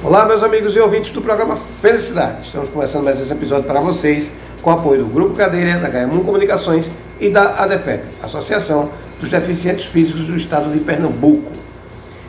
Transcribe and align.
Olá, 0.00 0.24
meus 0.26 0.44
amigos 0.44 0.76
e 0.76 0.78
ouvintes 0.78 1.10
do 1.10 1.20
programa 1.20 1.56
Felicidade. 1.56 2.46
Estamos 2.46 2.68
começando 2.68 3.02
mais 3.02 3.20
esse 3.20 3.32
episódio 3.32 3.64
para 3.64 3.80
vocês 3.80 4.30
com 4.62 4.70
o 4.70 4.72
apoio 4.72 5.00
do 5.02 5.06
Grupo 5.06 5.34
Cadeira, 5.34 5.76
da 5.76 5.88
HM 5.88 6.24
Comunicações 6.24 6.88
e 7.18 7.28
da 7.28 7.64
ADEFEP, 7.64 8.04
Associação 8.22 8.90
dos 9.18 9.28
Deficientes 9.28 9.86
Físicos 9.86 10.28
do 10.28 10.36
Estado 10.36 10.70
de 10.70 10.78
Pernambuco. 10.78 11.50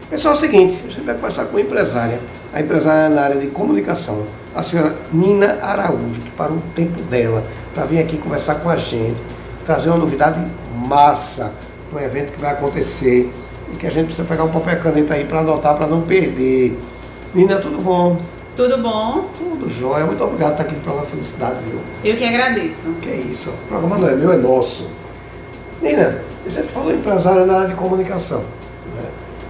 Pessoal, 0.10 0.34
é 0.34 0.38
o 0.38 0.40
seguinte, 0.40 0.80
a 0.84 0.88
gente 0.88 1.02
vai 1.02 1.14
conversar 1.14 1.46
com 1.46 1.52
uma 1.52 1.62
empresária, 1.62 2.20
a 2.52 2.60
empresária 2.60 3.08
na 3.08 3.22
área 3.22 3.40
de 3.40 3.48
comunicação, 3.48 4.26
a 4.56 4.64
senhora 4.64 4.96
Nina 5.14 5.60
Araújo, 5.62 6.22
que 6.22 6.32
parou 6.32 6.58
o 6.58 6.64
tempo 6.76 7.00
dela 7.04 7.46
para 7.76 7.86
vir 7.86 8.00
aqui 8.00 8.18
conversar 8.18 8.56
com 8.56 8.70
a 8.70 8.78
gente, 8.78 9.22
trazer 9.64 9.90
uma 9.90 10.00
novidade 10.00 10.44
massa, 10.88 11.54
um 11.94 12.00
evento 12.00 12.34
que 12.34 12.42
vai 12.42 12.52
acontecer 12.52 13.32
e 13.72 13.78
que 13.78 13.86
a 13.86 13.92
gente 13.92 14.08
precisa 14.08 14.28
pegar 14.28 14.46
um 14.46 14.50
papel 14.50 14.74
e 14.74 14.78
caneta 14.78 15.14
aí 15.14 15.24
para 15.24 15.42
anotar, 15.42 15.78
para 15.78 15.86
não 15.86 16.02
perder. 16.02 16.76
Nina, 17.34 17.58
tudo 17.58 17.80
bom? 17.80 18.18
Tudo 18.56 18.80
bom? 18.80 19.30
Tudo 19.38 19.70
jóia. 19.70 20.04
Muito 20.06 20.24
obrigado 20.24 20.56
por 20.56 20.62
estar 20.62 20.64
aqui 20.64 20.76
no 20.76 20.82
programa 20.82 21.08
Felicidade, 21.08 21.58
viu? 21.68 21.80
Eu 22.04 22.18
que 22.18 22.26
agradeço. 22.26 22.92
Que 23.02 23.10
é 23.10 23.18
isso. 23.18 23.52
O 23.52 23.68
programa 23.68 24.00
não 24.00 24.10
é 24.10 24.16
meu, 24.16 24.34
é 24.34 24.38
nosso. 24.38 24.90
Nina, 25.80 26.22
a 26.44 26.50
gente 26.50 26.72
falou 26.72 26.92
empresário 26.92 27.46
na 27.46 27.58
área 27.58 27.68
de 27.68 27.76
comunicação. 27.76 28.40
Né? 28.40 29.04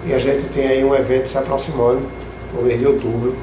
E 0.08 0.14
a 0.14 0.20
gente 0.20 0.46
tem 0.50 0.68
aí 0.68 0.84
um 0.84 0.94
evento 0.94 1.28
se 1.28 1.38
aproximando 1.38 2.02
no 2.54 2.62
mês 2.64 2.80
de 2.80 2.88
outubro. 2.88 3.34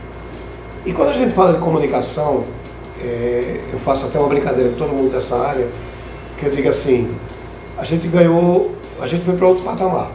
E 0.84 0.92
quando 0.92 1.08
a 1.08 1.14
gente 1.14 1.32
fala 1.32 1.54
de 1.54 1.58
comunicação, 1.58 2.44
é, 3.02 3.60
eu 3.72 3.78
faço 3.78 4.04
até 4.04 4.18
uma 4.18 4.28
brincadeira 4.28 4.68
com 4.70 4.76
todo 4.76 4.90
mundo 4.90 5.10
dessa 5.10 5.36
área, 5.38 5.66
que 6.38 6.44
eu 6.44 6.50
digo 6.50 6.68
assim, 6.68 7.10
a 7.78 7.84
gente 7.84 8.06
ganhou, 8.06 8.74
a 9.00 9.06
gente 9.06 9.24
foi 9.24 9.34
para 9.34 9.48
outro 9.48 9.64
patamar. 9.64 10.10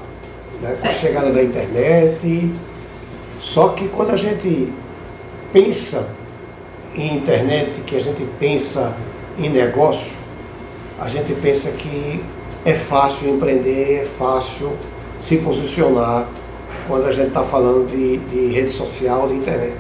Né? 0.62 0.78
Com 0.80 0.88
a 0.88 0.94
chegada 0.94 1.32
da 1.32 1.44
internet, 1.44 2.54
só 3.42 3.70
que 3.70 3.88
quando 3.88 4.12
a 4.12 4.16
gente 4.16 4.72
pensa 5.52 6.08
em 6.96 7.18
internet, 7.18 7.82
que 7.82 7.96
a 7.96 8.00
gente 8.00 8.24
pensa 8.40 8.96
em 9.38 9.50
negócio, 9.50 10.16
a 11.00 11.10
gente 11.10 11.34
pensa 11.34 11.72
que 11.72 12.24
é 12.64 12.74
fácil 12.76 13.30
empreender, 13.30 14.04
é 14.04 14.06
fácil 14.06 14.74
se 15.20 15.38
posicionar 15.38 16.28
quando 16.88 17.08
a 17.08 17.12
gente 17.12 17.30
está 17.30 17.42
falando 17.44 17.90
de, 17.90 18.18
de, 18.18 18.54
rede 18.54 18.70
social, 18.70 19.28
de 19.28 19.34
internet. 19.34 19.74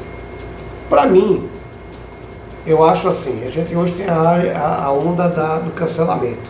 Para 0.89 1.05
mim, 1.05 1.47
eu 2.65 2.83
acho 2.83 3.09
assim, 3.09 3.43
a 3.45 3.49
gente 3.51 3.75
hoje 3.75 3.93
tem 3.93 4.07
a, 4.07 4.19
área, 4.19 4.57
a 4.57 4.91
onda 4.91 5.29
da, 5.29 5.59
do 5.59 5.69
cancelamento. 5.71 6.49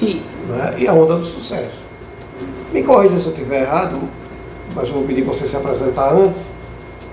Isso. 0.00 0.36
Né? 0.48 0.74
E 0.78 0.88
a 0.88 0.94
onda 0.94 1.16
do 1.16 1.24
sucesso. 1.26 1.82
Me 2.72 2.82
corrija 2.82 3.18
se 3.18 3.26
eu 3.26 3.32
estiver 3.32 3.62
errado, 3.62 4.00
mas 4.74 4.88
eu 4.88 4.94
vou 4.94 5.04
pedir 5.04 5.22
para 5.22 5.34
você 5.34 5.46
se 5.46 5.56
apresentar 5.56 6.12
antes. 6.12 6.42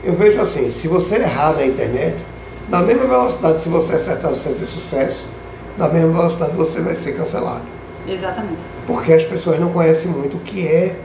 Eu 0.04 0.14
vejo 0.14 0.40
assim, 0.40 0.72
se 0.72 0.88
você 0.88 1.16
errar 1.16 1.54
na 1.54 1.66
internet, 1.66 2.16
na 2.70 2.82
mesma 2.82 3.06
velocidade, 3.06 3.62
se 3.62 3.70
você 3.70 3.96
acertar, 3.96 4.32
você 4.32 4.50
ter 4.50 4.66
sucesso, 4.66 5.28
na 5.78 5.88
mesma 5.88 6.12
velocidade 6.12 6.56
você 6.56 6.82
vai 6.82 6.96
ser 6.96 7.14
cancelado. 7.14 7.62
Exatamente. 8.08 8.62
Porque 8.86 9.14
as 9.14 9.24
pessoas 9.24 9.60
não 9.60 9.72
conhecem 9.72 10.10
muito 10.10 10.38
o 10.38 10.40
que 10.40 10.68
é 10.68 10.96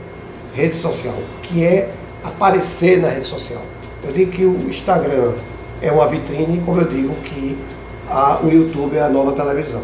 rede 0.53 0.75
social, 0.75 1.13
o 1.13 1.41
que 1.41 1.63
é 1.63 1.89
aparecer 2.23 3.01
na 3.01 3.09
rede 3.09 3.25
social. 3.25 3.61
Eu 4.03 4.11
digo 4.11 4.31
que 4.31 4.45
o 4.45 4.69
Instagram 4.69 5.33
é 5.81 5.91
uma 5.91 6.07
vitrine, 6.07 6.61
como 6.65 6.81
eu 6.81 6.87
digo 6.87 7.13
que 7.23 7.57
a, 8.09 8.39
o 8.41 8.49
YouTube 8.49 8.95
é 8.95 9.01
a 9.01 9.09
nova 9.09 9.33
televisão. 9.33 9.83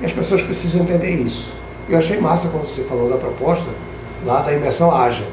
E 0.00 0.06
as 0.06 0.12
pessoas 0.12 0.42
precisam 0.42 0.82
entender 0.82 1.10
isso. 1.10 1.52
Eu 1.88 1.98
achei 1.98 2.18
massa 2.20 2.48
quando 2.48 2.66
você 2.66 2.82
falou 2.82 3.08
da 3.08 3.16
proposta 3.16 3.70
lá 4.24 4.40
da 4.40 4.52
imersão 4.52 4.94
ágil. 4.94 5.24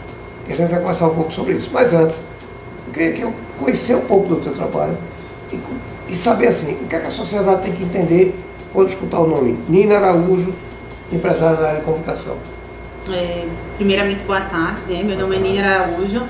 E 0.47 0.53
a 0.53 0.55
gente 0.55 0.69
vai 0.69 0.80
conversar 0.80 1.08
um 1.08 1.16
pouco 1.16 1.31
sobre 1.31 1.53
isso. 1.53 1.69
Mas 1.72 1.94
antes, 1.94 2.22
eu 2.88 2.94
queria 2.94 3.13
que 3.13 3.22
eu 3.22 3.33
conhecer 3.59 3.95
um 3.95 4.02
pouco 4.02 4.27
do 4.27 4.36
teu 4.38 4.53
trabalho 4.53 4.97
e, 5.52 5.59
e 6.09 6.16
saber 6.16 6.47
assim, 6.47 6.73
o 6.73 6.88
que, 6.88 6.95
é 6.95 6.99
que 6.99 7.08
a 7.08 7.11
sociedade 7.11 7.63
tem 7.63 7.73
que 7.73 7.83
entender 7.83 8.36
quando 8.73 8.89
escutar 8.89 9.19
o 9.19 9.27
nome 9.27 9.58
Nina 9.69 9.97
Araújo, 9.97 10.53
empresária 11.11 11.58
da 11.58 11.67
área 11.67 11.80
de 11.80 11.86
comunicação. 11.86 12.37
É, 13.11 13.45
primeiramente, 13.77 14.23
boa 14.23 14.42
tarde. 14.42 14.82
Né? 14.87 15.03
Meu 15.03 15.17
nome 15.17 15.36
é 15.36 15.39
Nina 15.39 15.67
Araújo. 15.67 16.23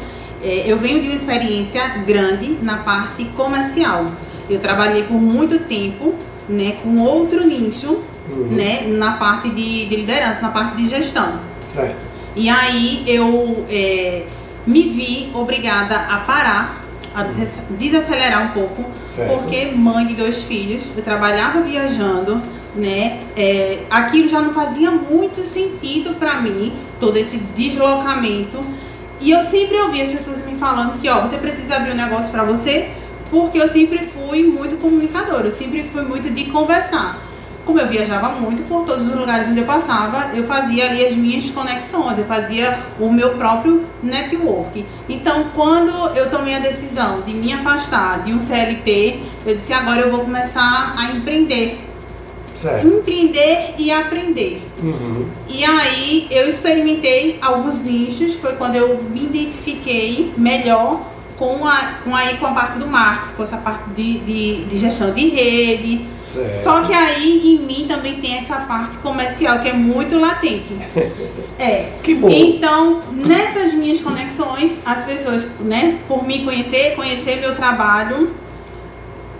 É, 0.43 0.69
eu 0.69 0.77
venho 0.77 1.01
de 1.01 1.07
uma 1.07 1.15
experiência 1.15 1.87
grande 2.05 2.59
na 2.61 2.77
parte 2.77 3.23
comercial. 3.25 4.05
Eu 4.49 4.59
trabalhei 4.59 5.03
por 5.03 5.13
muito 5.13 5.59
tempo 5.67 6.15
né, 6.49 6.77
com 6.83 6.99
outro 6.99 7.45
nicho 7.47 8.01
uhum. 8.29 8.47
né, 8.51 8.87
na 8.87 9.13
parte 9.13 9.49
de, 9.49 9.85
de 9.85 9.95
liderança, 9.95 10.41
na 10.41 10.49
parte 10.49 10.77
de 10.77 10.87
gestão. 10.87 11.39
Certo. 11.65 12.12
E 12.35 12.49
aí 12.49 13.03
eu 13.07 13.65
é, 13.69 14.23
me 14.65 14.89
vi 14.89 15.31
obrigada 15.33 15.95
a 15.95 16.17
parar, 16.19 16.83
a 17.13 17.23
desacelerar 17.69 18.45
um 18.45 18.49
pouco, 18.49 18.85
certo. 19.15 19.33
porque 19.33 19.67
mãe 19.67 20.07
de 20.07 20.15
dois 20.15 20.41
filhos, 20.41 20.83
eu 20.95 21.03
trabalhava 21.03 21.61
viajando, 21.61 22.41
né? 22.75 23.19
É, 23.37 23.83
aquilo 23.89 24.27
já 24.27 24.41
não 24.41 24.53
fazia 24.53 24.89
muito 24.89 25.47
sentido 25.47 26.15
para 26.15 26.41
mim, 26.41 26.73
todo 26.99 27.17
esse 27.17 27.37
deslocamento. 27.37 28.63
E 29.21 29.29
eu 29.29 29.43
sempre 29.43 29.77
ouvi 29.77 30.01
as 30.01 30.09
pessoas 30.09 30.43
me 30.43 30.57
falando 30.57 30.99
que, 30.99 31.07
ó, 31.07 31.21
você 31.21 31.37
precisa 31.37 31.75
abrir 31.75 31.91
um 31.91 31.95
negócio 31.95 32.31
para 32.31 32.43
você, 32.43 32.89
porque 33.29 33.59
eu 33.59 33.69
sempre 33.69 34.07
fui 34.07 34.43
muito 34.43 34.77
comunicadora, 34.77 35.47
eu 35.47 35.55
sempre 35.55 35.83
fui 35.83 36.01
muito 36.01 36.31
de 36.31 36.45
conversar 36.45 37.21
como 37.65 37.79
eu 37.79 37.87
viajava 37.87 38.29
muito 38.29 38.63
por 38.67 38.83
todos 38.85 39.03
os 39.03 39.15
lugares 39.15 39.47
onde 39.47 39.59
eu 39.59 39.65
passava, 39.65 40.35
eu 40.35 40.45
fazia 40.45 40.89
ali 40.89 41.05
as 41.05 41.13
minhas 41.13 41.49
conexões, 41.49 42.17
eu 42.17 42.25
fazia 42.25 42.77
o 42.99 43.11
meu 43.11 43.35
próprio 43.35 43.85
network. 44.01 44.85
Então, 45.07 45.51
quando 45.55 46.15
eu 46.15 46.29
tomei 46.29 46.55
a 46.55 46.59
decisão 46.59 47.21
de 47.21 47.33
me 47.33 47.53
afastar 47.53 48.23
de 48.23 48.33
um 48.33 48.41
CLT, 48.41 49.19
eu 49.45 49.55
disse 49.55 49.71
agora 49.73 50.01
eu 50.01 50.11
vou 50.11 50.21
começar 50.21 50.93
a 50.97 51.11
empreender. 51.11 51.79
Certo. 52.61 52.87
Empreender 52.87 53.75
e 53.77 53.91
aprender. 53.91 54.61
Uhum. 54.81 55.27
E 55.49 55.65
aí 55.65 56.27
eu 56.31 56.49
experimentei 56.49 57.37
alguns 57.41 57.81
nichos, 57.81 58.35
foi 58.35 58.53
quando 58.53 58.75
eu 58.75 59.03
me 59.03 59.23
identifiquei 59.23 60.33
melhor 60.37 61.12
com 61.37 61.67
a, 61.67 61.99
com, 62.03 62.15
aí, 62.15 62.37
com 62.37 62.47
a 62.47 62.51
parte 62.51 62.79
do 62.79 62.87
marketing, 62.87 63.35
com 63.35 63.43
essa 63.43 63.57
parte 63.57 63.89
de, 63.91 64.19
de, 64.19 64.65
de 64.65 64.77
gestão 64.77 65.13
de 65.13 65.29
rede, 65.29 66.13
Certo. 66.33 66.63
Só 66.63 66.81
que 66.81 66.91
aí 66.91 67.53
em 67.53 67.59
mim 67.59 67.85
também 67.87 68.19
tem 68.19 68.39
essa 68.39 68.55
parte 68.61 68.97
comercial 68.97 69.59
que 69.59 69.69
é 69.69 69.73
muito 69.73 70.19
latente. 70.19 70.75
É. 71.59 71.91
Que 72.01 72.15
bom. 72.15 72.29
Então, 72.29 73.03
nessas 73.11 73.73
minhas 73.75 74.01
conexões, 74.01 74.71
as 74.83 75.03
pessoas, 75.05 75.45
né, 75.59 75.99
por 76.07 76.25
me 76.25 76.43
conhecer, 76.43 76.95
conhecer 76.95 77.39
meu 77.39 77.55
trabalho, 77.55 78.35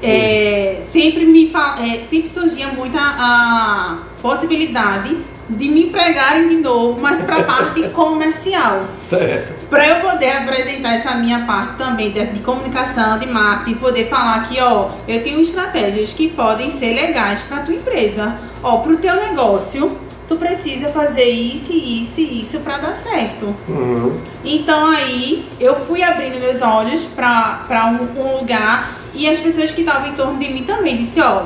é, 0.02 0.84
sempre 0.94 1.26
me 1.26 1.52
é, 1.52 2.06
sempre 2.10 2.30
surgia 2.30 2.68
muita 2.68 3.00
a 3.00 4.04
possibilidade 4.22 5.18
de 5.50 5.70
me 5.70 5.88
empregarem 5.88 6.48
de 6.48 6.58
novo, 6.58 7.02
mas 7.02 7.22
para 7.26 7.38
a 7.38 7.44
parte 7.44 7.82
comercial. 7.90 8.86
Certo. 8.96 9.63
Para 9.74 9.88
eu 9.88 9.96
poder 10.02 10.30
apresentar 10.30 10.94
essa 10.94 11.16
minha 11.16 11.48
parte 11.48 11.78
também 11.80 12.12
de, 12.12 12.42
comunicação, 12.42 13.18
de 13.18 13.26
marketing, 13.26 13.80
poder 13.80 14.08
falar 14.08 14.48
que, 14.48 14.62
ó, 14.62 14.90
eu 15.08 15.24
tenho 15.24 15.42
estratégias 15.42 16.14
que 16.14 16.30
podem 16.30 16.70
ser 16.70 16.94
legais 16.94 17.42
para 17.42 17.62
tua 17.62 17.74
empresa. 17.74 18.36
Ó, 18.62 18.78
para 18.78 18.92
o 18.92 18.98
teu 18.98 19.16
negócio, 19.16 19.98
tu 20.28 20.36
precisa 20.36 20.92
fazer 20.92 21.24
isso, 21.24 21.74
isso 21.74 22.22
e 22.22 22.44
isso 22.44 22.60
para 22.60 22.78
dar 22.78 22.94
certo. 22.94 23.46
Uhum. 23.68 24.16
Então 24.46 24.92
aí 24.92 25.44
eu 25.60 25.76
fui 25.88 26.04
abrindo 26.04 26.40
meus 26.40 26.62
olhos 26.62 27.06
para 27.06 27.98
um, 28.00 28.22
um 28.22 28.38
lugar 28.38 29.00
e 29.16 29.28
as 29.28 29.40
pessoas 29.40 29.72
que 29.72 29.82
estavam 29.82 30.10
em 30.10 30.14
torno 30.14 30.38
de 30.38 30.54
mim 30.54 30.62
também 30.62 30.98
disse, 30.98 31.20
ó, 31.20 31.46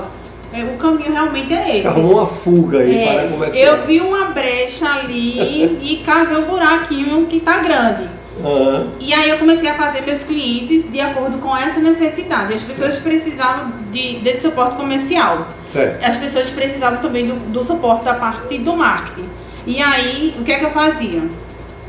é, 0.52 0.66
o 0.66 0.76
caminho 0.76 1.14
realmente 1.14 1.54
é 1.54 1.70
esse. 1.70 1.82
Você 1.84 1.88
arrumou 1.88 2.18
uma 2.18 2.28
fuga 2.28 2.80
aí 2.80 2.98
é, 2.98 3.14
para 3.14 3.30
começar. 3.30 3.58
Eu 3.58 3.86
vi 3.86 4.02
uma 4.02 4.26
brecha 4.32 4.86
ali 4.86 5.80
e 5.82 6.04
cavei 6.06 6.38
um 6.40 6.44
buraquinho 6.44 7.26
que 7.28 7.40
tá 7.40 7.60
grande. 7.60 8.17
Uhum. 8.44 8.92
E 9.00 9.14
aí 9.14 9.30
eu 9.30 9.38
comecei 9.38 9.68
a 9.70 9.74
fazer 9.74 10.02
meus 10.02 10.24
clientes 10.24 10.90
de 10.92 11.00
acordo 11.00 11.38
com 11.40 11.56
essa 11.56 11.80
necessidade. 11.80 12.54
As 12.54 12.62
pessoas 12.62 12.94
certo. 12.94 13.04
precisavam 13.04 13.74
de, 13.92 14.18
desse 14.18 14.42
suporte 14.42 14.76
comercial. 14.76 15.48
Certo. 15.68 16.04
As 16.04 16.18
pessoas 16.18 16.50
precisavam 16.50 17.02
também 17.02 17.28
do, 17.28 17.36
do 17.52 17.64
suporte 17.64 18.06
da 18.06 18.14
parte 18.14 18.58
do 18.58 18.76
marketing. 18.76 19.28
E 19.66 19.82
aí, 19.82 20.36
o 20.40 20.44
que 20.44 20.52
é 20.52 20.60
que 20.60 20.66
eu 20.66 20.72
fazia? 20.72 21.24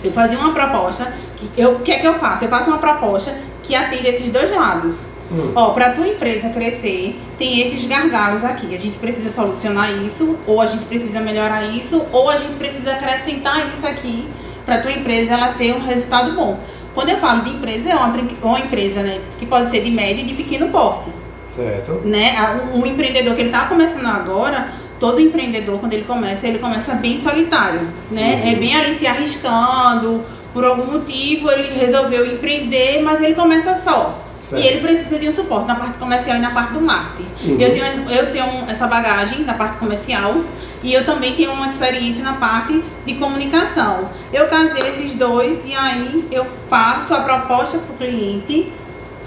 Eu 0.02 0.12
fazia 0.12 0.38
uma 0.38 0.52
proposta. 0.52 1.12
Que 1.36 1.60
eu, 1.60 1.76
o 1.76 1.80
que 1.80 1.92
é 1.92 1.98
que 1.98 2.06
eu 2.06 2.14
faço? 2.14 2.44
Eu 2.44 2.48
faço 2.48 2.68
uma 2.68 2.78
proposta 2.78 3.36
que 3.62 3.74
atende 3.74 4.08
esses 4.08 4.30
dois 4.30 4.50
lados. 4.50 4.96
Hum. 5.30 5.52
Ó, 5.54 5.70
para 5.70 5.90
tua 5.90 6.08
empresa 6.08 6.48
crescer, 6.48 7.20
tem 7.38 7.60
esses 7.60 7.86
gargalos 7.86 8.42
aqui. 8.42 8.74
A 8.74 8.78
gente 8.78 8.96
precisa 8.96 9.30
solucionar 9.30 9.92
isso, 9.92 10.36
ou 10.46 10.60
a 10.60 10.66
gente 10.66 10.86
precisa 10.86 11.20
melhorar 11.20 11.64
isso, 11.64 12.02
ou 12.10 12.30
a 12.30 12.36
gente 12.36 12.54
precisa 12.54 12.92
acrescentar 12.92 13.68
isso 13.68 13.86
aqui 13.86 14.28
para 14.68 14.82
tua 14.82 14.92
empresa 14.92 15.32
ela 15.32 15.48
ter 15.54 15.72
um 15.72 15.80
resultado 15.80 16.32
bom. 16.32 16.60
Quando 16.94 17.08
eu 17.08 17.16
falo 17.16 17.42
de 17.42 17.50
empresa, 17.50 17.88
é 17.88 17.94
uma, 17.94 18.14
uma 18.42 18.60
empresa 18.60 19.02
né, 19.02 19.18
que 19.38 19.46
pode 19.46 19.70
ser 19.70 19.80
de 19.80 19.90
médio 19.90 20.22
e 20.24 20.26
de 20.26 20.34
pequeno 20.34 20.68
porte. 20.68 21.10
Certo. 21.48 22.02
Né? 22.04 22.34
Um 22.74 22.84
empreendedor 22.84 23.34
que 23.34 23.40
ele 23.40 23.48
está 23.48 23.64
começando 23.64 24.06
agora, 24.06 24.68
todo 25.00 25.20
empreendedor, 25.20 25.78
quando 25.78 25.94
ele 25.94 26.04
começa, 26.04 26.46
ele 26.46 26.58
começa 26.58 26.94
bem 26.94 27.18
solitário. 27.18 27.80
Né? 28.10 28.42
Uhum. 28.42 28.50
É 28.50 28.54
bem 28.56 28.76
ali 28.76 28.98
se 28.98 29.06
arriscando, 29.06 30.22
por 30.52 30.64
algum 30.64 30.92
motivo 30.92 31.50
ele 31.50 31.72
resolveu 31.78 32.26
empreender, 32.26 33.00
mas 33.02 33.22
ele 33.22 33.34
começa 33.34 33.80
só. 33.82 34.24
Certo. 34.42 34.62
E 34.62 34.66
ele 34.66 34.80
precisa 34.80 35.18
de 35.18 35.28
um 35.28 35.32
suporte 35.32 35.66
na 35.66 35.76
parte 35.76 35.98
comercial 35.98 36.36
e 36.36 36.40
na 36.40 36.50
parte 36.50 36.74
do 36.74 36.80
marketing. 36.80 37.28
Uhum. 37.44 37.60
Eu 37.60 37.72
tenho, 37.72 38.10
eu 38.10 38.32
tenho 38.32 38.46
essa 38.68 38.86
bagagem 38.86 39.44
na 39.44 39.54
parte 39.54 39.78
comercial 39.78 40.34
e 40.82 40.92
eu 40.92 41.04
também 41.04 41.34
tenho 41.34 41.52
uma 41.52 41.66
experiência 41.66 42.22
na 42.22 42.34
parte 42.34 42.82
de 43.04 43.14
comunicação. 43.14 44.08
Eu 44.32 44.46
casei 44.48 44.88
esses 44.88 45.14
dois 45.14 45.66
e 45.66 45.74
aí 45.74 46.26
eu 46.30 46.46
faço 46.68 47.14
a 47.14 47.20
proposta 47.20 47.78
para 47.78 47.94
o 47.94 47.98
cliente 47.98 48.72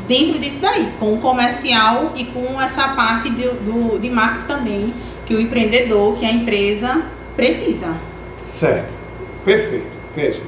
dentro 0.08 0.40
disso 0.40 0.60
daí, 0.60 0.92
com 1.00 1.14
o 1.14 1.18
comercial 1.20 2.14
e 2.16 2.26
com 2.26 2.62
essa 2.62 2.90
parte 2.90 3.30
de, 3.30 3.44
do, 3.44 4.00
de 4.00 4.10
marketing 4.10 4.48
também, 4.48 4.94
que 5.26 5.36
o 5.36 5.42
empreendedor, 5.42 6.18
que 6.18 6.26
a 6.26 6.32
empresa 6.32 7.06
precisa. 7.36 7.96
Certo, 8.44 8.92
perfeito. 9.46 9.88
Veja, 10.16 10.42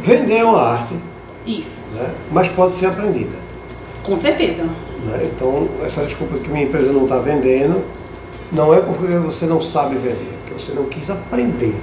vender 0.00 0.38
é 0.38 0.44
uma 0.44 0.60
arte. 0.60 0.94
Isso. 1.46 1.82
Né? 1.92 2.10
Mas 2.30 2.48
pode 2.48 2.76
ser 2.76 2.86
aprendida. 2.86 3.36
Com 4.02 4.18
certeza. 4.18 4.62
Né? 4.62 5.30
Então, 5.34 5.68
essa 5.84 6.04
desculpa 6.04 6.38
que 6.38 6.48
minha 6.48 6.64
empresa 6.64 6.92
não 6.92 7.04
está 7.04 7.18
vendendo, 7.18 7.82
não 8.54 8.72
é 8.72 8.80
porque 8.80 9.06
você 9.16 9.46
não 9.46 9.60
sabe 9.60 9.96
vender, 9.96 10.12
é 10.12 10.36
porque 10.42 10.62
você 10.62 10.72
não 10.72 10.84
quis 10.84 11.10
aprender. 11.10 11.74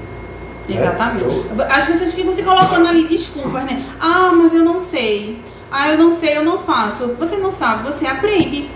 Né? 0.68 0.78
Exatamente. 0.78 1.26
Né? 1.26 1.44
Então... 1.54 1.68
As 1.70 1.88
pessoas 1.88 2.14
ficam 2.14 2.34
se 2.34 2.44
colocando 2.44 2.88
ali 2.88 3.08
desculpas, 3.08 3.66
né? 3.66 3.84
Ah, 4.00 4.32
mas 4.36 4.54
eu 4.54 4.64
não 4.64 4.80
sei. 4.80 5.40
Ah, 5.72 5.90
eu 5.90 5.98
não 5.98 6.20
sei, 6.20 6.38
eu 6.38 6.44
não 6.44 6.60
faço. 6.60 7.16
Você 7.20 7.38
não 7.38 7.52
sabe, 7.52 7.84
você 7.84 8.06
aprende. 8.06 8.70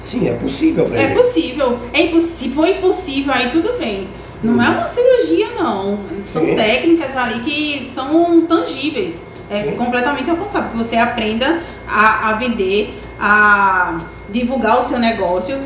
Sim, 0.00 0.28
é 0.28 0.34
possível 0.34 0.86
aprender. 0.86 1.12
É 1.12 1.14
possível. 1.14 1.78
É 1.92 2.02
imposs... 2.02 2.30
Se 2.38 2.50
for 2.50 2.68
impossível, 2.68 3.32
aí 3.32 3.50
tudo 3.50 3.76
bem. 3.78 4.08
Não 4.42 4.62
é 4.62 4.68
uma 4.68 4.86
cirurgia, 4.88 5.48
não. 5.58 5.98
São 6.24 6.44
Sim. 6.44 6.54
técnicas 6.54 7.16
ali 7.16 7.40
que 7.40 7.90
são 7.94 8.42
tangíveis. 8.42 9.16
É 9.50 9.62
Sim. 9.62 9.72
completamente 9.72 10.30
alcançável. 10.30 10.70
Que 10.70 10.76
você 10.76 10.96
aprenda 10.96 11.60
a, 11.88 12.30
a 12.30 12.32
vender, 12.34 12.94
a 13.18 13.98
divulgar 14.28 14.80
o 14.80 14.84
seu 14.84 14.98
negócio. 14.98 15.58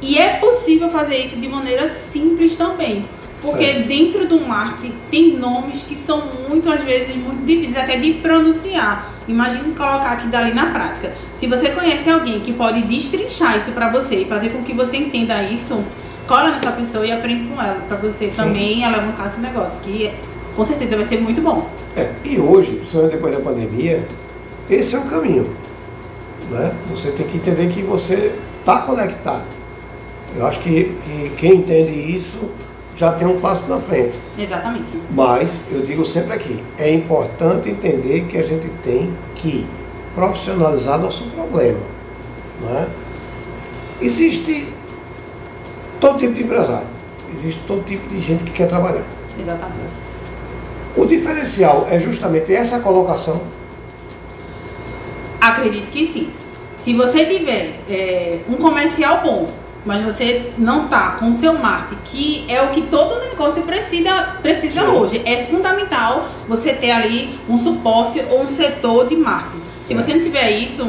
E 0.00 0.18
é 0.18 0.34
possível 0.36 0.88
fazer 0.90 1.16
isso 1.16 1.36
de 1.36 1.48
maneira 1.48 1.90
simples 2.12 2.56
também. 2.56 3.04
Porque 3.40 3.64
certo. 3.64 3.86
dentro 3.86 4.26
do 4.26 4.40
marketing 4.40 4.94
tem 5.10 5.36
nomes 5.36 5.84
que 5.84 5.94
são 5.94 6.24
muito, 6.48 6.68
às 6.70 6.82
vezes, 6.82 7.14
muito 7.14 7.44
difíceis 7.44 7.76
até 7.76 7.96
de 7.96 8.14
pronunciar. 8.14 9.08
Imagine 9.28 9.74
colocar 9.74 10.12
aqui 10.12 10.26
dali 10.26 10.52
na 10.52 10.66
prática. 10.66 11.12
Se 11.36 11.46
você 11.46 11.70
conhece 11.70 12.10
alguém 12.10 12.40
que 12.40 12.52
pode 12.52 12.82
destrinchar 12.82 13.56
isso 13.56 13.70
para 13.72 13.90
você 13.90 14.22
e 14.22 14.24
fazer 14.24 14.50
com 14.50 14.62
que 14.64 14.72
você 14.72 14.96
entenda 14.96 15.40
isso, 15.44 15.80
cola 16.26 16.50
nessa 16.50 16.72
pessoa 16.72 17.06
e 17.06 17.12
aprende 17.12 17.48
com 17.48 17.62
ela, 17.62 17.80
para 17.86 17.96
você 17.96 18.26
Sim. 18.26 18.32
também 18.32 18.84
alavancar 18.84 19.30
seu 19.30 19.40
negócio, 19.40 19.80
que 19.82 20.12
com 20.56 20.66
certeza 20.66 20.96
vai 20.96 21.06
ser 21.06 21.20
muito 21.20 21.40
bom. 21.40 21.70
É, 21.96 22.10
e 22.24 22.40
hoje, 22.40 22.74
principalmente 22.74 23.12
depois 23.12 23.34
da 23.34 23.40
pandemia, 23.40 24.04
esse 24.68 24.96
é 24.96 24.98
o 24.98 25.02
caminho. 25.02 25.48
Né? 26.50 26.72
Você 26.90 27.12
tem 27.12 27.26
que 27.26 27.36
entender 27.36 27.72
que 27.72 27.82
você 27.82 28.34
está 28.60 28.78
conectado. 28.80 29.57
Eu 30.36 30.46
acho 30.46 30.60
que, 30.60 30.96
que 31.04 31.32
quem 31.36 31.56
entende 31.56 31.92
isso 31.92 32.50
já 32.98 33.12
tem 33.12 33.26
um 33.26 33.40
passo 33.40 33.68
na 33.68 33.78
frente. 33.78 34.18
Exatamente. 34.36 34.86
Mas 35.10 35.62
eu 35.70 35.82
digo 35.82 36.04
sempre 36.04 36.34
aqui, 36.34 36.62
é 36.76 36.92
importante 36.92 37.70
entender 37.70 38.26
que 38.28 38.36
a 38.36 38.44
gente 38.44 38.68
tem 38.82 39.14
que 39.36 39.66
profissionalizar 40.14 40.98
nosso 40.98 41.24
problema. 41.30 41.78
Né? 42.60 42.88
Existe 44.02 44.68
todo 46.00 46.18
tipo 46.18 46.34
de 46.34 46.42
empresário, 46.42 46.86
existe 47.38 47.62
todo 47.66 47.84
tipo 47.84 48.08
de 48.08 48.20
gente 48.20 48.42
que 48.44 48.50
quer 48.50 48.66
trabalhar. 48.66 49.04
Exatamente. 49.38 49.78
Né? 49.78 49.90
O 50.96 51.06
diferencial 51.06 51.86
é 51.88 52.00
justamente 52.00 52.52
essa 52.52 52.80
colocação? 52.80 53.40
Acredito 55.40 55.88
que 55.90 56.04
sim. 56.06 56.30
Se 56.74 56.94
você 56.94 57.24
tiver 57.24 57.74
é, 57.88 58.40
um 58.48 58.54
comercial 58.54 59.22
bom, 59.22 59.48
mas 59.84 60.02
você 60.02 60.52
não 60.58 60.84
está 60.84 61.12
com 61.12 61.30
o 61.30 61.34
seu 61.34 61.54
marketing, 61.54 62.00
que 62.04 62.44
é 62.48 62.62
o 62.62 62.68
que 62.68 62.82
todo 62.82 63.20
negócio 63.20 63.62
precisa, 63.62 64.36
precisa 64.42 64.84
hoje. 64.84 65.22
É 65.24 65.46
fundamental 65.46 66.28
você 66.46 66.72
ter 66.72 66.90
ali 66.90 67.38
um 67.48 67.58
suporte 67.58 68.22
ou 68.30 68.42
um 68.42 68.48
setor 68.48 69.08
de 69.08 69.16
marketing. 69.16 69.62
Se 69.86 69.94
você 69.94 70.14
não 70.14 70.22
tiver 70.22 70.50
isso, 70.50 70.86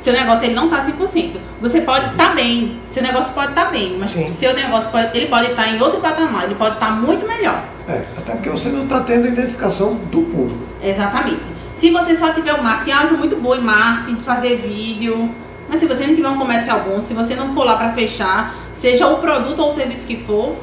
seu 0.00 0.12
negócio 0.12 0.44
ele 0.44 0.54
não 0.54 0.66
está 0.66 0.84
100%. 0.84 1.36
Você 1.60 1.80
pode 1.80 2.06
estar 2.12 2.28
tá 2.28 2.34
bem, 2.34 2.80
seu 2.86 3.02
negócio 3.02 3.32
pode 3.32 3.50
estar 3.50 3.66
tá 3.66 3.70
bem, 3.70 3.96
mas 3.98 4.10
Sim. 4.10 4.28
seu 4.28 4.54
negócio 4.54 4.90
pode, 4.90 5.16
ele 5.16 5.26
pode 5.26 5.50
estar 5.50 5.64
tá 5.64 5.68
em 5.70 5.80
outro 5.80 6.00
patamar, 6.00 6.44
ele 6.44 6.54
pode 6.54 6.74
estar 6.74 6.86
tá 6.86 6.92
muito 6.92 7.26
melhor. 7.26 7.62
É, 7.88 8.02
até 8.16 8.32
porque 8.32 8.50
você 8.50 8.68
não 8.68 8.84
está 8.84 9.00
tendo 9.00 9.28
identificação 9.28 9.94
do 9.94 10.22
público. 10.22 10.60
Exatamente. 10.82 11.42
Se 11.74 11.90
você 11.90 12.16
só 12.16 12.32
tiver 12.32 12.52
o 12.52 12.62
marketing, 12.62 12.90
ah, 12.92 13.02
eu 13.02 13.08
sou 13.08 13.18
muito 13.18 13.36
boa 13.36 13.56
em 13.56 13.62
marketing, 13.62 14.16
fazer 14.20 14.56
vídeo, 14.58 15.30
mas 15.72 15.80
se 15.80 15.86
você 15.86 16.06
não 16.06 16.14
tiver 16.14 16.28
um 16.28 16.36
comercial 16.36 16.80
bom, 16.80 17.00
se 17.00 17.14
você 17.14 17.34
não 17.34 17.54
for 17.54 17.64
lá 17.64 17.76
para 17.76 17.94
fechar, 17.94 18.54
seja 18.74 19.08
o 19.08 19.16
produto 19.20 19.58
ou 19.58 19.70
o 19.70 19.72
serviço 19.72 20.06
que 20.06 20.18
for, 20.18 20.54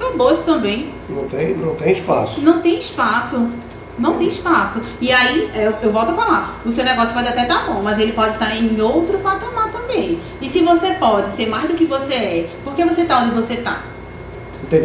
acabou 0.00 0.32
isso 0.32 0.44
também. 0.44 0.94
Não 1.10 1.24
tem, 1.28 1.54
não 1.54 1.74
tem 1.74 1.92
espaço. 1.92 2.40
Não 2.40 2.62
tem 2.62 2.78
espaço. 2.78 3.50
Não 3.98 4.16
tem 4.16 4.28
espaço. 4.28 4.80
E 4.98 5.12
aí, 5.12 5.50
eu, 5.54 5.74
eu 5.82 5.92
volto 5.92 6.12
a 6.12 6.14
falar, 6.14 6.60
o 6.64 6.72
seu 6.72 6.84
negócio 6.86 7.12
pode 7.12 7.28
até 7.28 7.42
estar 7.42 7.66
tá 7.66 7.70
bom, 7.70 7.82
mas 7.82 7.98
ele 7.98 8.12
pode 8.12 8.32
estar 8.32 8.46
tá 8.46 8.56
em 8.56 8.80
outro 8.80 9.18
patamar 9.18 9.70
também. 9.70 10.18
E 10.40 10.48
se 10.48 10.62
você 10.62 10.92
pode 10.92 11.32
ser 11.32 11.50
mais 11.50 11.68
do 11.68 11.74
que 11.74 11.84
você 11.84 12.14
é, 12.14 12.50
por 12.64 12.74
que 12.74 12.82
você 12.82 13.02
está 13.02 13.18
onde 13.18 13.32
você 13.32 13.54
está? 13.54 13.82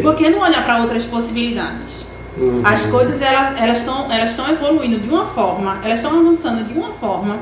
Por 0.02 0.14
que 0.14 0.28
não 0.28 0.40
olhar 0.40 0.62
para 0.64 0.82
outras 0.82 1.06
possibilidades? 1.06 2.04
Uhum. 2.36 2.60
As 2.62 2.84
coisas 2.84 3.22
elas 3.22 3.78
estão 3.78 4.12
elas 4.12 4.38
elas 4.38 4.50
evoluindo 4.50 4.98
de 4.98 5.08
uma 5.08 5.26
forma, 5.28 5.80
elas 5.82 6.00
estão 6.00 6.20
avançando 6.20 6.62
de 6.62 6.74
uma 6.74 6.92
forma 6.92 7.38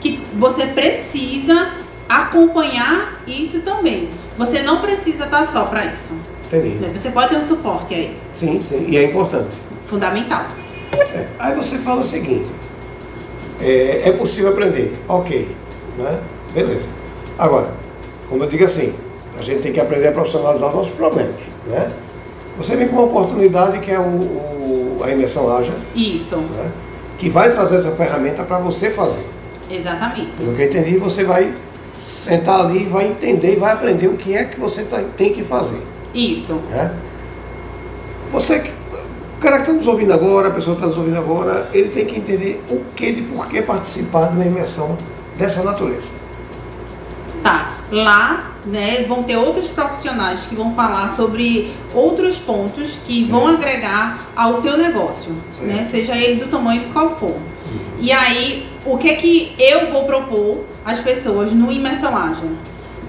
que 0.00 0.22
você 0.34 0.66
precisa 0.66 1.72
acompanhar 2.08 3.20
isso 3.26 3.60
também. 3.60 4.08
Você 4.36 4.62
não 4.62 4.80
precisa 4.80 5.24
estar 5.24 5.44
só 5.46 5.64
para 5.64 5.86
isso. 5.86 6.14
Entendi. 6.46 6.76
Né? 6.76 6.90
Você 6.94 7.10
pode 7.10 7.30
ter 7.30 7.36
um 7.36 7.44
suporte 7.44 7.94
aí. 7.94 8.16
Sim, 8.34 8.60
sim. 8.62 8.86
E 8.88 8.96
é 8.96 9.04
importante. 9.04 9.56
Fundamental. 9.86 10.46
É. 10.92 11.26
Aí 11.38 11.54
você 11.54 11.78
fala 11.78 12.00
o 12.00 12.04
seguinte: 12.04 12.50
é, 13.60 14.08
é, 14.08 14.12
possível 14.12 14.50
aprender. 14.50 14.94
Ok. 15.08 15.48
Né? 15.98 16.18
Beleza. 16.54 16.86
Agora, 17.38 17.68
como 18.28 18.44
eu 18.44 18.48
digo 18.48 18.64
assim, 18.64 18.94
a 19.38 19.42
gente 19.42 19.62
tem 19.62 19.72
que 19.72 19.80
aprender 19.80 20.08
a 20.08 20.12
profissionalizar 20.12 20.68
os 20.68 20.74
nossos 20.74 20.94
problemas. 20.94 21.34
Né? 21.66 21.90
Você 22.56 22.76
vem 22.76 22.88
com 22.88 22.96
uma 22.96 23.04
oportunidade 23.04 23.78
que 23.80 23.90
é 23.90 23.98
o, 23.98 24.02
o 24.02 25.00
a 25.04 25.10
imersão 25.10 25.54
Ágil. 25.54 25.74
Isso. 25.94 26.36
Né? 26.36 26.70
Que 27.18 27.28
vai 27.28 27.50
trazer 27.52 27.76
essa 27.76 27.90
ferramenta 27.92 28.42
para 28.42 28.58
você 28.58 28.90
fazer. 28.90 29.24
Exatamente. 29.70 30.30
Pelo 30.38 30.54
que 30.54 30.62
eu 30.62 30.68
entendi, 30.68 30.96
você 30.96 31.24
vai 31.24 31.54
sentar 32.24 32.60
ali, 32.60 32.84
vai 32.84 33.08
entender 33.08 33.54
e 33.54 33.56
vai 33.56 33.72
aprender 33.72 34.08
o 34.08 34.16
que 34.16 34.34
é 34.34 34.44
que 34.44 34.58
você 34.58 34.82
tá, 34.82 35.02
tem 35.16 35.32
que 35.32 35.44
fazer. 35.44 35.82
Isso. 36.14 36.54
Né? 36.70 36.94
Você, 38.32 38.72
o 39.36 39.40
cara 39.40 39.56
que 39.56 39.62
está 39.62 39.72
nos 39.72 39.86
ouvindo 39.86 40.12
agora, 40.12 40.48
a 40.48 40.50
pessoa 40.50 40.76
que 40.76 40.82
está 40.82 40.88
nos 40.88 40.98
ouvindo 40.98 41.18
agora, 41.18 41.68
ele 41.72 41.88
tem 41.88 42.06
que 42.06 42.16
entender 42.16 42.62
o 42.68 42.84
que 42.94 43.12
de 43.12 43.22
por 43.22 43.48
que 43.48 43.62
participar 43.62 44.28
de 44.28 44.34
uma 44.34 44.44
imersão 44.44 44.96
dessa 45.38 45.62
natureza. 45.62 46.08
Tá. 47.42 47.78
Lá 47.90 48.52
né, 48.66 49.04
vão 49.04 49.22
ter 49.22 49.36
outros 49.36 49.68
profissionais 49.68 50.46
que 50.46 50.54
vão 50.54 50.74
falar 50.74 51.14
sobre 51.14 51.72
outros 51.94 52.38
pontos 52.38 53.00
que 53.06 53.24
Sim. 53.24 53.30
vão 53.30 53.46
agregar 53.46 54.26
ao 54.36 54.60
teu 54.60 54.76
negócio, 54.76 55.32
né, 55.62 55.88
seja 55.90 56.16
ele 56.16 56.44
do 56.44 56.50
tamanho 56.50 56.82
que 56.82 56.92
qual 56.92 57.16
for. 57.16 57.30
Uhum. 57.30 57.40
E 57.98 58.12
aí 58.12 58.68
o 58.92 58.98
que 58.98 59.10
é 59.10 59.14
que 59.14 59.54
eu 59.58 59.90
vou 59.92 60.04
propor 60.04 60.64
às 60.84 61.00
pessoas 61.00 61.52
no 61.52 61.70
Imersão 61.70 62.16
Ágil? 62.16 62.56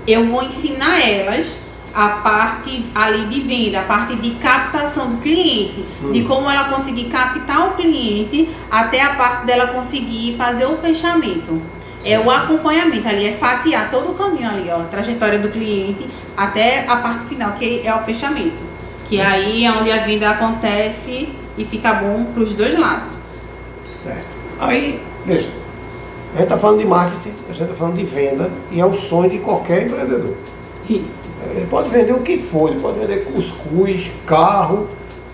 Eu 0.05 0.25
vou 0.25 0.43
ensinar 0.43 1.07
elas 1.07 1.57
a 1.93 2.09
parte 2.09 2.85
ali 2.93 3.25
de 3.25 3.41
venda, 3.41 3.79
a 3.79 3.83
parte 3.83 4.15
de 4.15 4.31
captação 4.31 5.11
do 5.11 5.17
cliente, 5.17 5.83
hum. 6.03 6.11
de 6.11 6.23
como 6.23 6.49
ela 6.49 6.65
conseguir 6.65 7.05
captar 7.05 7.69
o 7.69 7.71
cliente 7.71 8.49
até 8.69 9.01
a 9.01 9.15
parte 9.15 9.45
dela 9.45 9.67
conseguir 9.67 10.35
fazer 10.37 10.65
o 10.65 10.77
fechamento. 10.77 11.61
Sim. 11.99 12.13
É 12.13 12.19
o 12.19 12.29
acompanhamento 12.29 13.07
ali, 13.07 13.27
é 13.27 13.33
fatiar 13.33 13.89
todo 13.91 14.11
o 14.11 14.13
caminho 14.15 14.49
ali, 14.49 14.69
ó, 14.69 14.81
a 14.81 14.85
trajetória 14.85 15.39
do 15.39 15.49
cliente 15.49 16.07
até 16.37 16.85
a 16.87 16.97
parte 16.97 17.25
final, 17.25 17.53
que 17.53 17.85
é 17.85 17.93
o 17.93 18.03
fechamento. 18.03 18.63
Que 19.09 19.19
aí 19.19 19.65
é 19.65 19.71
onde 19.71 19.91
a 19.91 19.97
venda 20.03 20.29
acontece 20.29 21.29
e 21.57 21.65
fica 21.65 21.93
bom 21.93 22.25
para 22.33 22.43
os 22.43 22.53
dois 22.53 22.77
lados. 22.77 23.13
Certo. 23.85 24.37
Aí, 24.59 25.01
veja, 25.25 25.49
a 26.33 26.37
gente 26.37 26.43
está 26.43 26.57
falando 26.57 26.79
de 26.79 26.85
marketing, 26.85 27.33
a 27.49 27.53
gente 27.53 27.63
está 27.63 27.75
falando 27.75 27.95
de 27.95 28.05
venda 28.05 28.51
e 28.71 28.79
é 28.79 28.85
o 28.85 28.93
sonho 28.93 29.29
de 29.29 29.39
qualquer 29.39 29.87
empreendedor. 29.87 30.35
Isso. 30.87 31.19
Ele 31.55 31.65
pode 31.67 31.89
vender 31.89 32.13
o 32.13 32.19
que 32.19 32.37
for, 32.37 32.69
ele 32.69 32.79
pode 32.79 32.99
vender 32.99 33.23
cuscuz, 33.25 34.11
carro, 34.25 34.87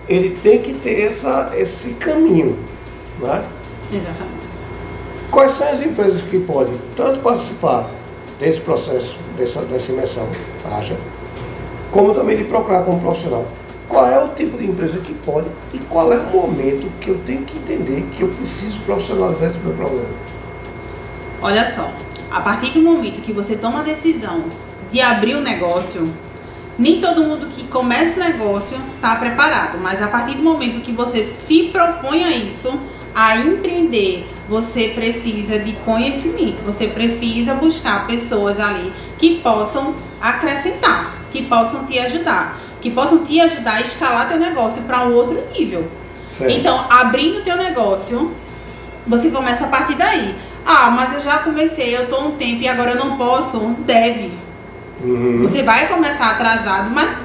ele 0.08 0.30
tem 0.42 0.60
que 0.60 0.72
ter 0.74 1.02
essa, 1.02 1.52
esse 1.56 1.94
caminho. 1.94 2.56
Né? 3.20 3.44
Exatamente. 3.92 4.46
Quais 5.30 5.52
são 5.52 5.68
as 5.68 5.82
empresas 5.82 6.22
que 6.22 6.38
podem 6.38 6.74
tanto 6.96 7.20
participar 7.20 7.90
desse 8.38 8.60
processo, 8.60 9.18
dessa, 9.36 9.62
dessa 9.62 9.92
imersão, 9.92 10.28
acha, 10.72 10.96
como 11.90 12.14
também 12.14 12.36
de 12.36 12.44
procurar 12.44 12.82
como 12.82 13.00
profissional? 13.00 13.44
Qual 13.88 14.06
é 14.06 14.22
o 14.22 14.28
tipo 14.28 14.56
de 14.56 14.66
empresa 14.66 14.98
que 14.98 15.14
pode 15.14 15.48
e 15.72 15.78
qual 15.78 16.12
é 16.12 16.18
o 16.18 16.24
momento 16.30 16.90
que 17.00 17.10
eu 17.10 17.18
tenho 17.24 17.42
que 17.42 17.56
entender 17.58 18.04
que 18.12 18.22
eu 18.22 18.28
preciso 18.28 18.80
profissionalizar 18.80 19.50
esse 19.50 19.58
meu 19.58 19.74
problema? 19.74 20.06
Olha 21.46 21.72
só, 21.76 21.92
A 22.28 22.40
partir 22.40 22.72
do 22.72 22.80
momento 22.80 23.22
que 23.22 23.32
você 23.32 23.54
toma 23.54 23.78
a 23.78 23.82
decisão 23.82 24.46
de 24.90 25.00
abrir 25.00 25.36
o 25.36 25.38
um 25.38 25.42
negócio, 25.42 26.12
nem 26.76 27.00
todo 27.00 27.22
mundo 27.22 27.46
que 27.46 27.62
começa 27.68 28.16
o 28.16 28.18
negócio 28.18 28.76
está 28.96 29.14
preparado, 29.14 29.78
mas 29.78 30.02
a 30.02 30.08
partir 30.08 30.34
do 30.34 30.42
momento 30.42 30.82
que 30.82 30.90
você 30.90 31.22
se 31.22 31.68
propõe 31.68 32.24
a 32.24 32.30
isso, 32.32 32.76
a 33.14 33.36
empreender, 33.36 34.28
você 34.48 34.88
precisa 34.88 35.56
de 35.60 35.72
conhecimento, 35.84 36.64
você 36.64 36.88
precisa 36.88 37.54
buscar 37.54 38.08
pessoas 38.08 38.58
ali 38.58 38.92
que 39.16 39.36
possam 39.36 39.94
acrescentar, 40.20 41.14
que 41.30 41.42
possam 41.42 41.86
te 41.86 41.96
ajudar, 42.00 42.58
que 42.80 42.90
possam 42.90 43.18
te 43.18 43.40
ajudar 43.40 43.74
a 43.74 43.80
escalar 43.82 44.28
teu 44.28 44.38
negócio 44.38 44.82
para 44.82 45.04
um 45.06 45.14
outro 45.14 45.40
nível. 45.56 45.88
Certo. 46.28 46.52
Então, 46.52 46.86
abrindo 46.90 47.44
teu 47.44 47.56
negócio, 47.56 48.34
você 49.06 49.30
começa 49.30 49.64
a 49.64 49.68
partir 49.68 49.94
daí. 49.94 50.34
Ah, 50.66 50.90
mas 50.90 51.14
eu 51.14 51.20
já 51.20 51.38
comecei, 51.38 51.96
eu 51.96 52.02
estou 52.02 52.26
um 52.26 52.32
tempo 52.32 52.60
e 52.60 52.68
agora 52.68 52.90
eu 52.90 52.96
não 52.96 53.16
posso. 53.16 53.58
Deve. 53.86 54.32
Uhum. 55.00 55.42
Você 55.42 55.62
vai 55.62 55.86
começar 55.86 56.32
atrasado, 56.32 56.90
mas, 56.90 57.16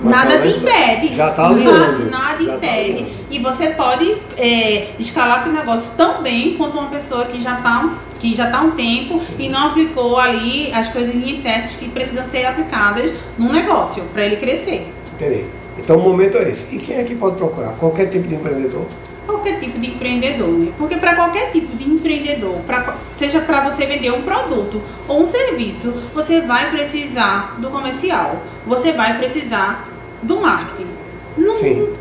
mas 0.00 0.10
nada 0.10 0.38
te 0.38 0.48
impede. 0.48 1.14
Já 1.14 1.30
está 1.30 1.48
alinhando. 1.48 2.08
Nada, 2.08 2.38
nada 2.38 2.46
tá 2.46 2.56
impede. 2.56 3.04
Tá 3.04 3.10
e 3.28 3.38
você 3.40 3.70
pode 3.70 4.16
é, 4.38 4.90
escalar 5.00 5.42
seu 5.42 5.52
negócio 5.52 5.92
tão 5.96 6.22
bem 6.22 6.54
quanto 6.56 6.78
uma 6.78 6.88
pessoa 6.88 7.24
que 7.24 7.40
já 7.40 7.58
está 7.58 7.90
que 8.20 8.36
já 8.36 8.46
está 8.46 8.60
um 8.60 8.72
tempo 8.72 9.18
Sim. 9.18 9.34
e 9.38 9.48
não 9.48 9.68
aplicou 9.68 10.18
ali 10.18 10.70
as 10.74 10.90
coisas 10.90 11.14
certas 11.40 11.74
que 11.74 11.88
precisam 11.88 12.30
ser 12.30 12.44
aplicadas 12.44 13.12
num 13.38 13.50
negócio 13.50 14.02
para 14.12 14.26
ele 14.26 14.36
crescer. 14.36 14.86
Entendi. 15.14 15.46
Então 15.78 15.96
o 15.96 16.02
momento 16.02 16.36
é 16.36 16.50
esse. 16.50 16.66
E 16.74 16.78
quem 16.78 16.96
é 16.98 17.04
que 17.04 17.14
pode 17.14 17.36
procurar? 17.36 17.70
Qualquer 17.78 18.10
tipo 18.10 18.28
de 18.28 18.34
empreendedor? 18.34 18.84
Qualquer 19.30 19.60
tipo 19.60 19.78
de 19.78 19.88
empreendedor, 19.88 20.48
né? 20.48 20.72
Porque 20.76 20.96
para 20.96 21.14
qualquer 21.14 21.52
tipo 21.52 21.76
de 21.76 21.88
empreendedor, 21.88 22.56
pra, 22.66 22.96
seja 23.18 23.40
para 23.40 23.68
você 23.68 23.86
vender 23.86 24.12
um 24.12 24.22
produto 24.22 24.82
ou 25.08 25.22
um 25.22 25.30
serviço, 25.30 25.92
você 26.14 26.40
vai 26.42 26.70
precisar 26.70 27.56
do 27.58 27.70
comercial, 27.70 28.42
você 28.66 28.92
vai 28.92 29.18
precisar 29.18 29.88
do 30.22 30.40
marketing. 30.40 30.88
Não, 31.36 31.56
Sim. 31.56 31.94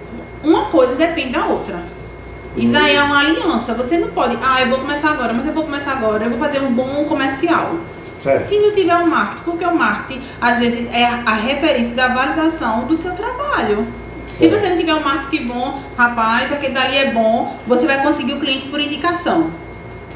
Uma 0.44 0.66
coisa 0.66 0.96
depende 0.96 1.34
da 1.34 1.46
outra. 1.46 1.84
Isso 2.56 2.78
aí 2.78 2.96
é 2.96 3.04
uma 3.04 3.20
aliança. 3.20 3.74
Você 3.74 3.98
não 3.98 4.10
pode, 4.10 4.38
ah, 4.42 4.62
eu 4.62 4.70
vou 4.70 4.80
começar 4.80 5.12
agora, 5.12 5.34
mas 5.34 5.48
eu 5.48 5.54
vou 5.54 5.64
começar 5.64 5.92
agora, 5.94 6.26
eu 6.26 6.30
vou 6.30 6.40
fazer 6.40 6.60
um 6.60 6.74
bom 6.74 7.06
comercial. 7.06 7.78
Certo. 8.20 8.50
Se 8.50 8.60
não 8.60 8.74
tiver 8.74 8.96
o 8.96 9.04
um 9.04 9.08
marketing, 9.08 9.44
porque 9.44 9.66
o 9.66 9.76
marketing 9.76 10.22
às 10.42 10.60
vezes 10.60 10.94
é 10.94 11.06
a 11.06 11.34
referência 11.34 11.94
da 11.94 12.10
validação 12.10 12.86
do 12.86 12.98
seu 12.98 13.14
trabalho. 13.14 13.88
Se 14.30 14.48
você 14.48 14.70
não 14.70 14.78
tiver 14.78 14.94
um 14.94 15.04
marketing 15.04 15.48
bom, 15.48 15.82
rapaz, 15.98 16.52
aquele 16.52 16.74
dali 16.74 16.96
é 16.96 17.12
bom, 17.12 17.58
você 17.68 17.86
vai 17.86 18.02
conseguir 18.02 18.34
o 18.34 18.40
cliente 18.40 18.68
por 18.68 18.80
indicação. 18.80 19.52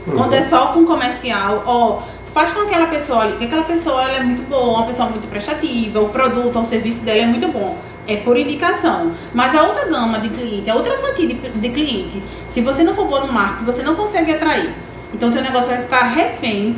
Uhum. 0.05 0.13
Quando 0.13 0.33
é 0.33 0.43
só 0.43 0.67
com 0.67 0.85
comercial, 0.85 1.63
ó, 1.65 2.01
faz 2.33 2.51
com 2.51 2.61
aquela 2.61 2.87
pessoa 2.87 3.21
ali, 3.21 3.33
que 3.33 3.45
aquela 3.45 3.63
pessoa 3.63 4.01
ela 4.03 4.17
é 4.17 4.23
muito 4.23 4.47
boa, 4.49 4.79
uma 4.79 4.85
pessoa 4.85 5.09
muito 5.09 5.27
prestativa, 5.27 5.99
o 5.99 6.09
produto 6.09 6.55
ou 6.55 6.61
o 6.61 6.65
serviço 6.65 7.01
dela 7.01 7.19
é 7.19 7.25
muito 7.25 7.47
bom. 7.47 7.77
É 8.07 8.17
por 8.17 8.37
indicação. 8.37 9.13
Mas 9.33 9.55
a 9.55 9.63
outra 9.63 9.85
gama 9.85 10.19
de 10.19 10.29
cliente, 10.29 10.69
a 10.69 10.75
outra 10.75 10.97
fatia 10.97 11.27
de, 11.27 11.33
de 11.35 11.69
cliente, 11.69 12.21
se 12.49 12.61
você 12.61 12.83
não 12.83 12.93
for 12.95 13.05
bom 13.05 13.21
no 13.21 13.31
marketing, 13.31 13.65
você 13.65 13.81
não 13.81 13.95
consegue 13.95 14.33
atrair. 14.33 14.73
Então 15.13 15.29
o 15.29 15.33
seu 15.33 15.41
negócio 15.41 15.67
vai 15.67 15.81
ficar 15.81 16.03
refém 16.03 16.75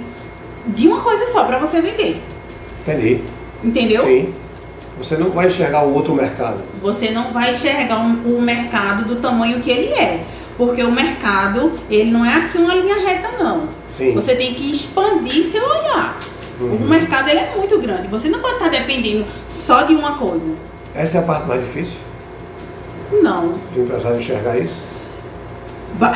de 0.67 0.87
uma 0.87 0.99
coisa 0.99 1.31
só 1.31 1.45
para 1.45 1.57
você 1.57 1.81
vender. 1.81 2.21
Entendi. 2.81 3.23
Entendeu? 3.63 4.03
Sim. 4.03 4.33
Você 4.97 5.17
não 5.17 5.29
vai 5.29 5.47
enxergar 5.47 5.83
o 5.83 5.93
outro 5.93 6.13
mercado. 6.13 6.61
Você 6.81 7.11
não 7.11 7.31
vai 7.31 7.51
enxergar 7.51 7.97
um, 7.99 8.37
o 8.37 8.41
mercado 8.41 9.05
do 9.05 9.17
tamanho 9.17 9.59
que 9.59 9.69
ele 9.69 9.93
é. 9.93 10.23
Porque 10.57 10.81
o 10.83 10.91
mercado, 10.91 11.73
ele 11.89 12.11
não 12.11 12.25
é 12.25 12.33
aqui 12.33 12.57
uma 12.57 12.73
linha 12.73 13.05
reta, 13.05 13.29
não. 13.37 13.67
Sim. 13.91 14.13
Você 14.13 14.35
tem 14.35 14.53
que 14.53 14.71
expandir 14.71 15.43
seu 15.45 15.63
olhar. 15.63 16.17
Uhum. 16.59 16.77
O 16.77 16.87
mercado 16.87 17.29
ele 17.29 17.39
é 17.39 17.53
muito 17.57 17.77
grande. 17.79 18.07
Você 18.07 18.29
não 18.29 18.39
pode 18.39 18.55
estar 18.55 18.69
dependendo 18.69 19.25
só 19.47 19.83
de 19.83 19.93
uma 19.93 20.13
coisa. 20.13 20.55
Essa 20.93 21.17
é 21.17 21.19
a 21.19 21.23
parte 21.23 21.47
mais 21.47 21.61
difícil? 21.61 21.97
Não. 23.11 23.55
De 23.73 23.81
um 23.81 23.83
empresário 23.83 24.19
enxergar 24.19 24.57
isso? 24.57 24.79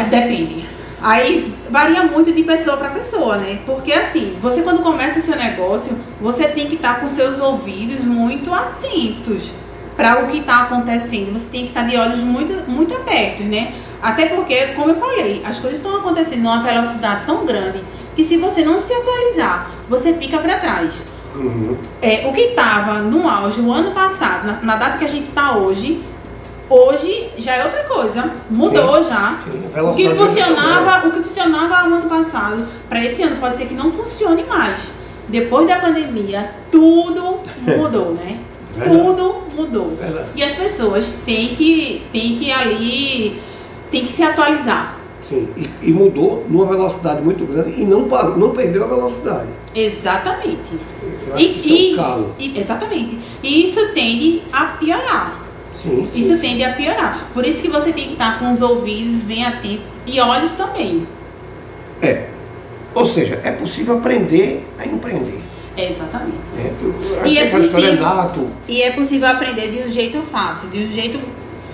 Depende. 0.09 0.78
Aí 1.01 1.55
varia 1.69 2.03
muito 2.03 2.31
de 2.31 2.43
pessoa 2.43 2.77
para 2.77 2.89
pessoa, 2.89 3.37
né? 3.37 3.59
Porque 3.65 3.93
assim, 3.93 4.35
você 4.41 4.61
quando 4.61 4.81
começa 4.81 5.21
seu 5.21 5.35
negócio, 5.35 5.97
você 6.19 6.47
tem 6.49 6.67
que 6.67 6.75
estar 6.75 6.95
tá 6.95 6.99
com 6.99 7.07
seus 7.07 7.39
ouvidos 7.39 8.01
muito 8.01 8.53
atentos 8.53 9.51
para 9.95 10.23
o 10.23 10.27
que 10.27 10.39
está 10.39 10.63
acontecendo. 10.63 11.33
Você 11.33 11.45
tem 11.51 11.63
que 11.63 11.69
estar 11.69 11.83
tá 11.83 11.87
de 11.87 11.97
olhos 11.97 12.19
muito, 12.19 12.69
muito 12.69 12.95
abertos, 12.95 13.45
né? 13.45 13.73
Até 14.01 14.27
porque, 14.27 14.67
como 14.67 14.91
eu 14.91 14.95
falei, 14.95 15.41
as 15.45 15.59
coisas 15.59 15.79
estão 15.79 15.97
acontecendo 15.97 16.41
numa 16.41 16.63
velocidade 16.63 17.25
tão 17.25 17.45
grande 17.45 17.83
que 18.15 18.23
se 18.23 18.37
você 18.37 18.63
não 18.63 18.79
se 18.79 18.93
atualizar, 18.93 19.71
você 19.89 20.13
fica 20.13 20.37
para 20.39 20.57
trás. 20.57 21.05
Uhum. 21.35 21.77
É, 22.01 22.27
o 22.27 22.33
que 22.33 22.41
estava 22.41 23.01
no 23.01 23.27
auge 23.27 23.61
o 23.61 23.71
ano 23.71 23.91
passado, 23.91 24.47
na, 24.47 24.53
na 24.61 24.75
data 24.75 24.97
que 24.97 25.05
a 25.05 25.09
gente 25.09 25.29
está 25.29 25.55
hoje, 25.55 26.01
Hoje 26.69 27.29
já 27.37 27.55
é 27.55 27.65
outra 27.65 27.83
coisa, 27.85 28.31
mudou 28.49 29.03
sim, 29.03 29.09
já. 29.09 29.39
Sim, 29.43 29.81
o 29.81 29.91
que 29.91 30.09
funcionava, 30.09 31.07
o 31.07 31.11
que 31.11 31.23
funcionava 31.23 31.89
no 31.89 31.95
ano 31.95 32.09
passado, 32.09 32.67
para 32.87 33.03
esse 33.03 33.23
ano 33.23 33.37
pode 33.37 33.57
ser 33.57 33.65
que 33.65 33.73
não 33.73 33.91
funcione 33.91 34.43
mais. 34.43 34.91
Depois 35.27 35.67
da 35.67 35.79
pandemia, 35.79 36.53
tudo 36.71 37.39
mudou, 37.65 38.13
né? 38.13 38.39
Verdade. 38.75 38.97
Tudo 38.97 39.35
mudou. 39.55 39.89
Verdade. 39.95 40.29
E 40.35 40.43
as 40.43 40.53
pessoas 40.53 41.15
têm 41.25 41.55
que, 41.55 42.03
têm 42.11 42.37
que 42.37 42.51
ali, 42.51 43.41
têm 43.89 44.05
que 44.05 44.11
se 44.11 44.21
atualizar. 44.21 44.99
Sim, 45.23 45.49
e, 45.57 45.89
e, 45.89 45.91
mudou 45.91 46.45
numa 46.47 46.65
velocidade 46.65 47.21
muito 47.21 47.45
grande 47.45 47.81
e 47.81 47.83
não 47.83 48.07
parou, 48.07 48.37
não 48.37 48.51
perdeu 48.51 48.85
a 48.85 48.87
velocidade. 48.87 49.49
Exatamente. 49.75 50.79
E, 51.37 51.43
e, 51.43 51.99
é 51.99 52.19
e, 52.39 52.59
exatamente. 52.61 53.19
E 53.43 53.69
isso 53.69 53.93
tende 53.93 54.43
a 54.53 54.65
piorar. 54.65 55.38
Sim, 55.79 56.05
sim, 56.11 56.19
Isso 56.19 56.41
tende 56.41 56.61
a 56.61 56.73
piorar. 56.73 57.29
Por 57.33 57.45
isso 57.45 57.61
que 57.61 57.69
você 57.69 57.93
tem 57.93 58.07
que 58.07 58.13
estar 58.13 58.37
com 58.37 58.51
os 58.51 58.61
ouvidos 58.61 59.21
bem 59.21 59.45
atentos 59.45 59.87
e 60.05 60.19
olhos 60.19 60.51
também. 60.51 61.07
É. 62.01 62.27
Ou 62.93 63.05
seja, 63.05 63.39
é 63.45 63.51
possível 63.51 63.97
aprender 63.97 64.67
a 64.77 64.85
empreender. 64.85 65.39
É, 65.77 65.89
exatamente. 65.89 66.37
É, 66.57 67.27
e, 67.27 67.37
é, 67.37 67.43
é 67.43 67.49
possível, 67.49 68.49
e 68.67 68.81
é 68.81 68.91
possível 68.91 69.29
aprender 69.29 69.69
de 69.69 69.79
um 69.79 69.87
jeito 69.87 70.21
fácil, 70.23 70.67
de 70.67 70.79
um 70.79 70.85
jeito 70.85 71.17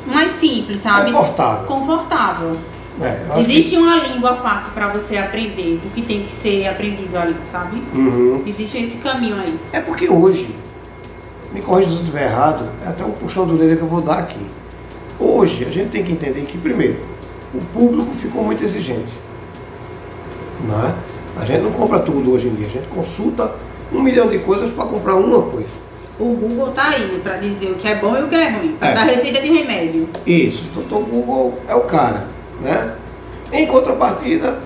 mais 0.06 0.34
simples, 0.34 0.82
sabe? 0.82 1.12
Confortável. 1.12 1.66
Confortável. 1.66 2.58
É, 3.02 3.40
Existe 3.40 3.72
que... 3.72 3.78
uma 3.78 3.96
língua 3.96 4.36
fácil 4.36 4.72
para 4.74 4.90
você 4.90 5.18
aprender 5.18 5.80
o 5.84 5.90
que 5.90 6.04
tem 6.04 6.22
que 6.22 6.32
ser 6.32 6.68
aprendido 6.68 7.18
ali, 7.18 7.36
sabe? 7.52 7.82
Uhum. 7.96 8.44
Existe 8.46 8.78
esse 8.78 8.98
caminho 8.98 9.36
aí. 9.36 9.58
É 9.74 9.82
porque 9.82 10.08
hoje 10.08 10.48
me 11.56 11.62
corrija 11.62 11.90
se 11.90 11.96
eu 11.96 12.02
estiver 12.02 12.26
errado, 12.26 12.68
é 12.86 12.90
até 12.90 13.06
um 13.06 13.12
puxão 13.12 13.48
do 13.48 13.56
orelha 13.56 13.78
que 13.78 13.82
eu 13.82 13.88
vou 13.88 14.02
dar 14.02 14.20
aqui. 14.20 14.46
Hoje, 15.18 15.64
a 15.64 15.70
gente 15.70 15.90
tem 15.90 16.04
que 16.04 16.12
entender 16.12 16.42
que, 16.42 16.58
primeiro, 16.58 16.98
o 17.54 17.60
público 17.74 18.14
ficou 18.16 18.44
muito 18.44 18.62
exigente. 18.62 19.14
Não 20.68 20.86
é? 20.86 20.94
A 21.38 21.46
gente 21.46 21.62
não 21.62 21.72
compra 21.72 22.00
tudo 22.00 22.34
hoje 22.34 22.48
em 22.48 22.56
dia, 22.56 22.68
a 22.68 22.70
gente 22.70 22.88
consulta 22.88 23.56
um 23.94 24.02
milhão 24.02 24.28
de 24.28 24.40
coisas 24.40 24.70
para 24.72 24.86
comprar 24.86 25.16
uma 25.16 25.44
coisa. 25.44 25.86
O 26.20 26.34
Google 26.34 26.72
tá 26.72 26.90
aí 26.90 27.06
né, 27.06 27.20
para 27.24 27.38
dizer 27.38 27.72
o 27.72 27.76
que 27.76 27.88
é 27.88 27.96
bom 27.96 28.18
e 28.18 28.24
o 28.24 28.28
que 28.28 28.36
é 28.36 28.50
ruim, 28.50 28.76
para 28.78 28.90
é. 28.90 28.94
dar 28.94 29.04
receita 29.04 29.42
de 29.42 29.52
remédio. 29.52 30.10
Isso, 30.26 30.66
então 30.76 31.00
o 31.00 31.06
Google 31.06 31.60
é 31.70 31.76
o 31.76 31.82
cara, 31.82 32.28
né? 32.62 32.96
Em 33.52 33.66
contrapartida, 33.66 34.60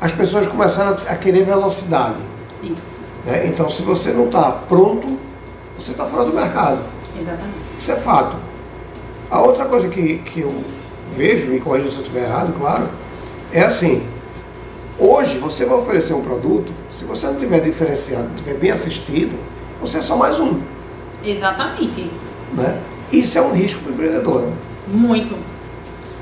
as 0.00 0.12
pessoas 0.12 0.46
começaram 0.46 0.96
a 1.08 1.16
querer 1.16 1.44
velocidade. 1.44 2.16
Isso. 2.62 3.00
Né? 3.24 3.46
Então, 3.46 3.68
se 3.70 3.82
você 3.82 4.10
não 4.10 4.26
está 4.26 4.50
pronto 4.68 5.18
você 5.82 5.90
está 5.92 6.06
fora 6.06 6.24
do 6.24 6.32
mercado. 6.32 6.78
Exatamente. 7.18 7.56
Isso 7.78 7.92
é 7.92 7.96
fato. 7.96 8.36
A 9.30 9.42
outra 9.42 9.64
coisa 9.64 9.88
que, 9.88 10.18
que 10.18 10.40
eu 10.40 10.64
vejo, 11.16 11.46
me 11.46 11.60
corrija 11.60 11.90
se 11.90 11.96
eu 11.96 12.02
estiver 12.02 12.24
errado, 12.24 12.54
claro, 12.58 12.88
é 13.52 13.62
assim, 13.62 14.06
hoje 14.98 15.38
você 15.38 15.64
vai 15.64 15.78
oferecer 15.78 16.14
um 16.14 16.22
produto, 16.22 16.72
se 16.94 17.04
você 17.04 17.26
não 17.26 17.36
tiver 17.36 17.60
diferenciado, 17.60 18.28
não 18.28 18.36
tiver 18.36 18.54
bem 18.54 18.70
assistido, 18.70 19.36
você 19.80 19.98
é 19.98 20.02
só 20.02 20.16
mais 20.16 20.38
um. 20.38 20.60
Exatamente. 21.24 22.10
Né? 22.54 22.80
Isso 23.10 23.36
é 23.38 23.42
um 23.42 23.52
risco 23.52 23.80
para 23.80 23.90
o 23.90 23.94
empreendedor. 23.94 24.42
Né? 24.42 24.56
Muito. 24.88 25.36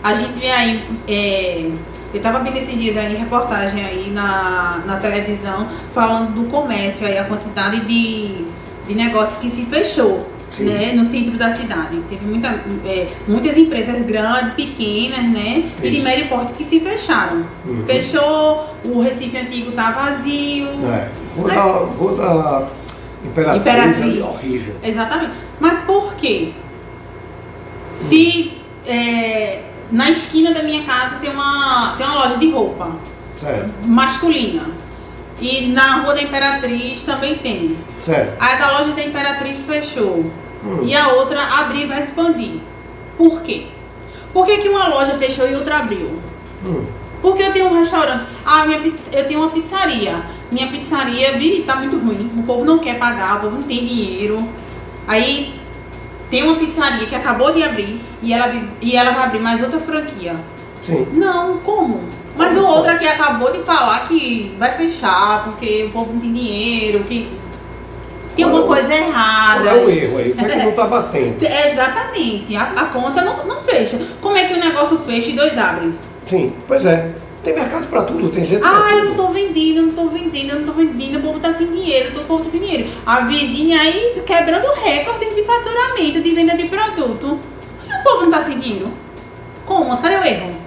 A 0.02 0.14
gente 0.14 0.38
vê 0.38 0.50
aí, 0.50 0.88
é, 1.06 1.70
eu 2.12 2.16
estava 2.16 2.40
vendo 2.40 2.56
esses 2.56 2.74
dias 2.74 2.96
aí 2.96 3.14
reportagem 3.14 3.84
aí 3.84 4.10
na, 4.10 4.82
na 4.86 4.96
televisão 4.96 5.68
falando 5.92 6.34
do 6.34 6.44
comércio 6.48 7.06
aí, 7.06 7.18
a 7.18 7.24
quantidade 7.24 7.80
de 7.80 8.46
de 8.86 8.94
negócio 8.94 9.38
que 9.40 9.50
se 9.50 9.64
fechou. 9.64 10.28
Né, 10.58 10.92
no 10.94 11.06
centro 11.06 11.38
da 11.38 11.54
cidade. 11.54 12.00
Teve 12.10 12.26
muita, 12.26 12.48
é, 12.84 13.08
muitas 13.28 13.56
empresas 13.56 14.02
grandes, 14.02 14.52
pequenas, 14.54 15.22
né? 15.30 15.58
Isso. 15.58 15.86
E 15.86 15.90
de 15.90 16.00
médio 16.00 16.28
porte 16.28 16.52
que 16.54 16.64
se 16.64 16.80
fecharam. 16.80 17.46
Uhum. 17.64 17.84
Fechou, 17.86 18.74
o 18.84 19.00
Recife 19.00 19.38
Antigo 19.38 19.70
tá 19.70 19.92
vazio. 19.92 20.66
É. 20.92 21.08
Rua, 21.36 21.48
né? 21.48 21.54
da, 21.54 22.58
da 22.58 22.68
Imperatriz, 23.24 23.60
Imperatriz. 23.60 24.22
Horrível. 24.22 24.74
Exatamente. 24.82 25.32
Mas 25.60 25.84
por 25.84 26.16
quê? 26.16 26.52
Se 27.94 28.60
é, 28.86 29.62
na 29.90 30.10
esquina 30.10 30.52
da 30.52 30.62
minha 30.62 30.82
casa 30.82 31.16
tem 31.16 31.30
uma, 31.30 31.94
tem 31.96 32.06
uma 32.06 32.24
loja 32.24 32.36
de 32.36 32.50
roupa 32.50 32.90
certo. 33.38 33.70
masculina 33.84 34.62
E 35.40 35.68
na 35.68 36.02
Rua 36.02 36.14
da 36.14 36.22
Imperatriz 36.22 37.02
também 37.02 37.36
tem. 37.36 37.76
Certo. 38.00 38.34
Aí 38.38 38.62
a 38.62 38.78
loja 38.78 38.92
da 38.92 39.02
Imperatriz 39.02 39.60
fechou. 39.60 40.30
Hum. 40.64 40.80
E 40.82 40.94
a 40.94 41.08
outra 41.08 41.42
abriu 41.42 41.82
e 41.82 41.86
vai 41.86 42.00
expandir. 42.00 42.60
Por 43.16 43.40
quê? 43.42 43.66
Por 44.32 44.46
que, 44.46 44.58
que 44.58 44.68
uma 44.68 44.88
loja 44.88 45.16
fechou 45.18 45.48
e 45.48 45.54
outra 45.54 45.78
abriu? 45.78 46.20
Hum. 46.64 46.84
Porque 47.22 47.42
eu 47.42 47.52
tenho 47.52 47.66
um 47.66 47.78
restaurante. 47.78 48.24
Ah, 48.44 48.66
minha, 48.66 48.92
eu 49.12 49.28
tenho 49.28 49.40
uma 49.40 49.50
pizzaria. 49.50 50.22
Minha 50.50 50.68
pizzaria 50.68 51.32
vi, 51.32 51.62
tá 51.66 51.76
muito 51.76 51.98
ruim. 51.98 52.30
O 52.36 52.42
povo 52.42 52.64
não 52.64 52.78
quer 52.78 52.98
pagar, 52.98 53.36
o 53.36 53.40
povo 53.40 53.56
não 53.56 53.62
tem 53.62 53.84
dinheiro. 53.84 54.46
Aí 55.06 55.54
tem 56.30 56.42
uma 56.42 56.56
pizzaria 56.56 57.06
que 57.06 57.14
acabou 57.14 57.52
de 57.52 57.62
abrir 57.62 58.00
e 58.22 58.32
ela, 58.32 58.50
e 58.80 58.96
ela 58.96 59.10
vai 59.10 59.24
abrir 59.24 59.40
mais 59.40 59.62
outra 59.62 59.80
franquia. 59.80 60.36
Sim. 60.86 61.06
Não, 61.12 61.58
como? 61.58 62.08
Mas 62.40 62.56
o 62.56 62.66
outro 62.66 62.90
aqui 62.90 63.06
acabou 63.06 63.52
de 63.52 63.58
falar 63.60 64.08
que 64.08 64.54
vai 64.58 64.74
fechar 64.74 65.44
porque 65.44 65.84
o 65.84 65.90
povo 65.90 66.14
não 66.14 66.20
tem 66.20 66.32
dinheiro, 66.32 67.04
que 67.04 67.30
tem 68.34 68.46
alguma 68.46 68.66
coisa 68.66 68.94
errada. 68.94 69.64
Qual 69.64 69.76
é 69.76 69.84
o 69.84 69.90
erro 69.90 70.18
aí? 70.18 70.32
Por 70.32 70.48
que 70.48 70.56
não 70.56 70.70
está 70.70 70.86
batendo? 70.86 71.36
Exatamente. 71.44 72.56
A, 72.56 72.62
a, 72.62 72.84
conta 72.86 73.20
não, 73.20 73.44
não 73.44 73.60
fecha. 73.60 74.00
Como 74.22 74.38
é 74.38 74.44
que 74.44 74.54
o 74.54 74.58
negócio 74.58 74.98
fecha 75.00 75.30
e 75.30 75.34
dois 75.34 75.58
abrem? 75.58 75.94
Sim, 76.26 76.50
pois 76.66 76.86
é. 76.86 77.12
Tem 77.44 77.54
mercado 77.54 77.86
para 77.88 78.02
tudo, 78.04 78.30
tem 78.30 78.44
gente. 78.44 78.62
Ah, 78.64 78.90
eu 78.96 79.04
não 79.06 79.14
tô 79.14 79.28
vendendo, 79.28 79.76
eu 79.78 79.82
não 79.84 79.92
tô 79.92 80.08
vendendo, 80.08 80.50
eu 80.50 80.58
não 80.60 80.66
tô 80.66 80.72
vendendo, 80.72 81.18
o 81.18 81.22
povo 81.22 81.40
tá 81.40 81.52
sem 81.52 81.70
dinheiro, 81.70 82.20
o 82.20 82.24
povo 82.24 82.44
tá 82.44 82.50
sem 82.50 82.60
dinheiro. 82.60 82.88
A 83.04 83.20
Virginia 83.20 83.80
aí 83.80 84.22
quebrando 84.26 84.66
recordes 84.82 85.34
de 85.34 85.42
faturamento, 85.42 86.20
de 86.20 86.34
venda 86.34 86.56
de 86.56 86.66
produto. 86.68 87.38
E 87.86 87.92
o 87.92 88.02
povo 88.02 88.24
não 88.24 88.30
tá 88.30 88.44
sem 88.44 88.58
dinheiro. 88.58 88.90
Como? 89.66 89.94
Cadê 89.98 90.16
o 90.16 90.24
erro? 90.24 90.59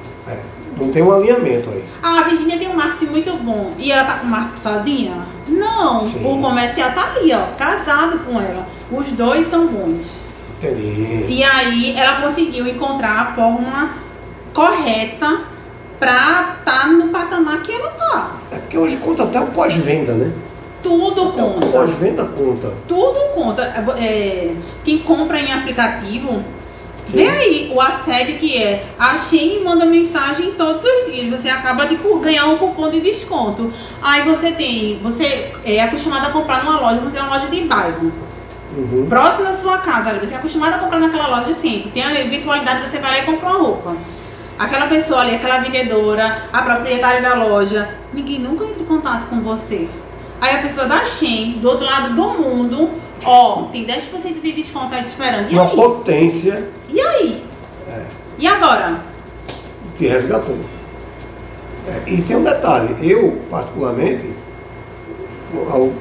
Não 0.78 0.92
tem 0.92 1.04
um 1.04 1.12
alinhamento 1.12 1.70
aí. 1.70 1.84
Ah, 2.02 2.20
a 2.20 2.24
Virginia 2.24 2.58
tem 2.58 2.70
um 2.70 2.76
marketing 2.76 3.12
muito 3.12 3.34
bom. 3.44 3.74
E 3.78 3.92
ela 3.92 4.04
tá 4.04 4.20
com 4.20 4.28
marketing 4.28 4.62
sozinha? 4.62 5.14
Não. 5.48 6.10
Sim. 6.10 6.26
O 6.26 6.42
comercial 6.42 6.92
tá 6.94 7.14
ali, 7.16 7.34
ó, 7.34 7.46
casado 7.58 8.20
com 8.20 8.40
ela. 8.40 8.66
Os 8.92 9.12
dois 9.12 9.48
são 9.48 9.68
bons. 9.68 10.22
Entendi. 10.58 11.26
E 11.28 11.44
aí 11.44 11.96
ela 11.98 12.22
conseguiu 12.22 12.68
encontrar 12.68 13.20
a 13.20 13.26
fórmula 13.34 13.90
correta 14.54 15.42
pra 16.00 16.58
tá 16.64 16.88
no 16.88 17.08
patamar 17.10 17.62
que 17.62 17.72
ela 17.72 17.90
tá. 17.92 18.36
É 18.52 18.58
porque 18.58 18.78
hoje 18.78 18.98
conta 18.98 19.24
até 19.24 19.40
o 19.40 19.48
pós-venda, 19.48 20.14
né? 20.14 20.32
Tudo 20.82 21.30
até 21.30 21.42
conta. 21.42 21.68
Pós-venda 21.68 22.26
conta. 22.26 22.74
Tudo 22.88 23.20
conta. 23.34 23.64
É, 23.64 24.04
é, 24.04 24.56
quem 24.84 25.00
compra 25.00 25.40
em 25.40 25.52
aplicativo, 25.52 26.44
Sim. 27.08 27.18
vê 27.18 27.30
aí 27.30 27.72
o 27.74 27.82
assédio 27.82 28.38
que 28.38 28.58
é. 28.58 28.86
A 28.98 29.18
Shein 29.18 29.64
manda 29.64 29.86
mensagem 29.86 30.52
todos 30.52 30.84
os 30.84 31.12
dias. 31.12 31.40
Você 31.40 31.50
acaba 31.50 31.86
de 31.86 31.98
ganhar 32.22 32.46
um 32.48 32.58
cupom 32.58 32.90
de 32.90 33.02
desconto. 33.02 33.72
Aí 34.02 34.22
você 34.24 34.52
tem, 34.52 35.00
você 35.02 35.52
é 35.66 35.82
acostumado 35.82 36.28
a 36.28 36.32
comprar 36.32 36.64
numa 36.64 36.80
loja, 36.80 37.02
você 37.02 37.18
tem 37.18 37.22
uma 37.22 37.36
loja 37.36 37.48
de 37.48 37.62
bairro. 37.62 38.12
Uhum. 38.76 39.06
Próximo 39.08 39.44
da 39.44 39.58
sua 39.58 39.78
casa, 39.80 40.14
você 40.14 40.34
é 40.34 40.38
acostumado 40.38 40.76
a 40.76 40.78
comprar 40.80 41.00
naquela 41.00 41.28
loja 41.28 41.54
sempre. 41.54 41.92
Tem 41.92 42.04
a 42.04 42.22
eventualidade 42.22 42.90
você 42.90 43.00
vai 43.00 43.12
lá 43.12 43.20
e 43.20 43.22
compra 43.24 43.50
uma 43.50 43.58
roupa 43.58 43.96
aquela 44.58 44.88
pessoa 44.88 45.22
ali, 45.22 45.36
aquela 45.36 45.60
vendedora, 45.60 46.44
a 46.52 46.62
proprietária 46.62 47.22
da 47.22 47.34
loja, 47.36 47.98
ninguém 48.14 48.40
nunca 48.40 48.66
entra 48.66 48.82
em 48.82 48.86
contato 48.86 49.28
com 49.28 49.42
você. 49.42 49.90
Aí 50.40 50.56
a 50.56 50.62
pessoa 50.62 50.88
da 50.88 51.06
Shen, 51.06 51.60
do 51.60 51.70
outro 51.70 51.86
lado 51.86 52.16
do 52.16 52.30
mundo, 52.32 52.92
ó, 53.26 53.64
tem 53.64 53.86
10% 53.86 54.42
de 54.42 54.52
desconto 54.52 54.94
aí 54.94 55.02
te 55.02 55.08
esperando. 55.08 55.52
E 55.52 55.54
Uma 55.54 55.66
aí? 55.66 55.76
potência. 55.76 56.70
E 56.90 57.00
aí? 57.00 57.44
É. 57.90 58.02
E 58.40 58.48
agora? 58.48 59.00
Te 59.98 60.08
resgatou. 60.08 60.56
É, 61.88 62.10
e 62.10 62.22
tem 62.22 62.36
um 62.38 62.44
detalhe, 62.44 62.96
eu, 63.02 63.40
particularmente, 63.50 64.30